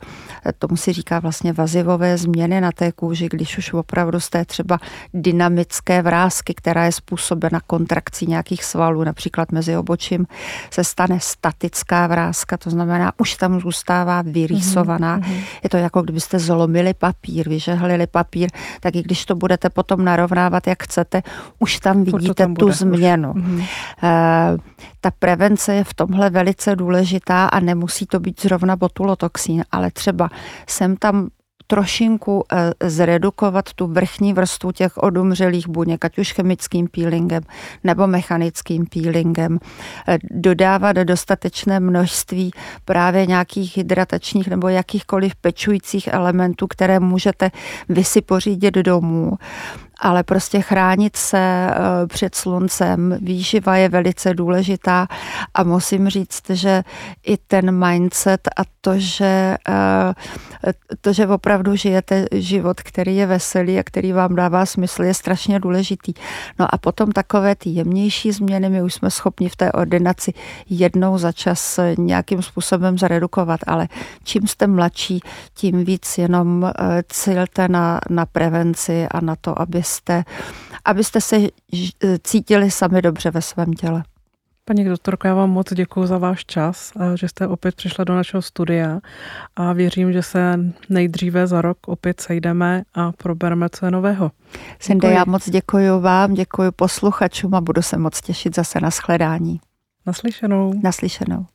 tomu 0.58 0.78
si 0.78 0.94
říká 0.94 1.20
vlastně 1.20 1.54
vazivové 1.54 2.18
změny 2.18 2.62
na 2.62 2.72
té 2.72 2.92
kůži, 2.92 3.30
když 3.32 3.58
už 3.58 3.74
opravdu 3.74 4.20
té 4.36 4.46
třeba 4.46 4.80
dynamické 5.14 6.02
vrázky, 6.02 6.54
která 6.54 6.86
je 6.86 6.92
způsobena 6.92 7.60
kontrakcí 7.68 8.26
nějakých 8.28 8.64
svalů, 8.64 9.04
například 9.04 9.52
mezi 9.52 9.78
obočím, 9.78 10.28
se 10.72 10.84
stane 10.84 11.20
statická 11.20 12.08
vrázka, 12.08 12.58
to 12.58 12.70
znamená, 12.70 13.12
už 13.18 13.36
tam 13.36 13.60
zůstává 13.60 14.22
vyrýsovaná. 14.22 15.20
Mm-hmm. 15.20 15.44
Je 15.64 15.70
to 15.70 15.78
jako 15.78 16.02
kdybyste 16.02 16.40
zlomili 16.40 16.94
papír, 16.94 17.50
vyžehlili 17.50 18.08
papír, 18.08 18.50
tak 18.80 18.96
i 18.96 19.04
když 19.04 19.26
to 19.26 19.36
budete 19.36 19.70
potom 19.70 20.06
narovnávat, 20.06 20.68
jak 20.68 20.84
chcete, 20.84 21.24
už 21.60 21.80
tam 21.80 22.04
vidíte 22.04 22.34
tam 22.34 22.56
tu 22.56 22.72
změnu. 22.72 23.34
Mm-hmm. 23.34 23.58
Uh, 23.58 24.60
ta 25.02 25.12
prevence 25.20 25.74
je 25.74 25.84
v 25.84 25.94
tomhle 25.94 26.30
velice 26.30 26.76
důležitá 26.76 27.46
a 27.46 27.60
nemusí 27.60 28.06
to 28.06 28.20
být 28.20 28.42
zrovna 28.42 28.76
botulotoxín, 28.76 29.64
ale 29.72 29.92
třeba 29.92 30.30
jsem 30.68 30.98
tam 30.98 31.30
trošinku 31.68 32.44
eh, 32.52 32.90
zredukovat 32.90 33.74
tu 33.74 33.88
vrchní 33.88 34.34
vrstvu 34.34 34.72
těch 34.72 34.98
odumřelých 34.98 35.68
buněk, 35.68 36.06
ať 36.06 36.18
už 36.18 36.34
chemickým 36.34 36.88
peelingem 36.88 37.44
nebo 37.84 38.08
mechanickým 38.08 38.86
peelingem, 38.86 39.60
eh, 40.08 40.18
dodávat 40.32 40.96
dostatečné 40.96 41.80
množství 41.80 42.52
právě 42.86 43.26
nějakých 43.26 43.78
hydratačních 43.78 44.48
nebo 44.48 44.68
jakýchkoliv 44.68 45.36
pečujících 45.36 46.08
elementů, 46.08 46.68
které 46.68 47.00
můžete 47.00 47.52
vy 47.90 48.04
si 48.04 48.22
pořídit 48.22 48.74
domů 48.74 49.38
ale 50.00 50.24
prostě 50.24 50.62
chránit 50.62 51.16
se 51.16 51.38
eh, 51.38 52.08
před 52.08 52.36
sluncem, 52.36 53.18
výživa 53.22 53.78
je 53.78 53.90
velice 53.90 54.34
důležitá 54.34 55.08
a 55.54 55.64
musím 55.64 56.10
říct, 56.10 56.50
že 56.50 56.84
i 57.26 57.38
ten 57.38 57.88
mindset 57.88 58.48
a 58.58 58.62
to, 58.82 58.92
že, 58.96 59.58
eh, 59.70 60.74
to, 61.02 61.14
že 61.14 61.28
opravdu 61.28 61.76
žijete 61.76 62.26
život, 62.32 62.82
který 62.82 63.16
je 63.16 63.26
veselý 63.26 63.80
a 63.80 63.84
který 63.84 64.12
vám 64.12 64.36
dává 64.36 64.66
smysl, 64.66 65.04
je 65.04 65.14
strašně 65.14 65.60
důležitý. 65.60 66.14
No 66.60 66.74
a 66.74 66.78
potom 66.78 67.12
takové 67.12 67.56
ty 67.56 67.70
jemnější 67.70 68.32
změny 68.32 68.70
my 68.70 68.82
už 68.82 68.94
jsme 68.94 69.12
schopni 69.12 69.50
v 69.50 69.56
té 69.56 69.72
ordinaci 69.72 70.34
jednou 70.70 71.18
za 71.18 71.32
čas 71.32 71.80
nějakým 71.98 72.42
způsobem 72.42 72.98
zredukovat, 72.98 73.60
ale 73.68 73.88
čím 74.24 74.48
jste 74.48 74.68
mladší, 74.68 75.20
tím 75.54 75.86
víc 75.86 76.18
jenom 76.18 76.66
eh, 76.66 77.04
cílte 77.10 77.68
na, 77.68 78.00
na 78.10 78.26
prevenci 78.26 79.08
a 79.12 79.22
na 79.22 79.36
to, 79.36 79.62
aby 79.62 79.84
abyste, 79.86 80.24
abyste 80.86 81.22
se 81.22 81.38
cítili 82.24 82.72
sami 82.72 83.02
dobře 83.02 83.32
ve 83.32 83.42
svém 83.42 83.74
těle. 83.74 84.04
Paní 84.66 84.86
doktorko, 84.86 85.28
já 85.28 85.34
vám 85.34 85.50
moc 85.50 85.74
děkuji 85.74 86.08
za 86.08 86.18
váš 86.18 86.46
čas, 86.46 86.92
že 87.16 87.28
jste 87.28 87.48
opět 87.48 87.76
přišla 87.76 88.04
do 88.04 88.16
našeho 88.16 88.42
studia 88.42 89.00
a 89.56 89.74
věřím, 89.74 90.14
že 90.14 90.24
se 90.24 90.60
nejdříve 90.90 91.48
za 91.48 91.62
rok 91.62 91.78
opět 91.88 92.22
sejdeme 92.22 92.84
a 92.94 93.12
probereme, 93.12 93.70
co 93.70 93.86
je 93.86 93.92
nového. 93.92 94.32
Sinde, 94.80 95.12
já 95.12 95.24
moc 95.28 95.50
děkuji 95.50 96.00
vám, 96.00 96.34
děkuji 96.34 96.72
posluchačům 96.72 97.56
a 97.56 97.62
budu 97.62 97.82
se 97.82 97.98
moc 97.98 98.22
těšit 98.22 98.56
zase 98.56 98.80
na 98.80 98.90
shledání. 98.90 99.60
Naslyšenou. 100.06 100.74
Naslyšenou. 100.84 101.46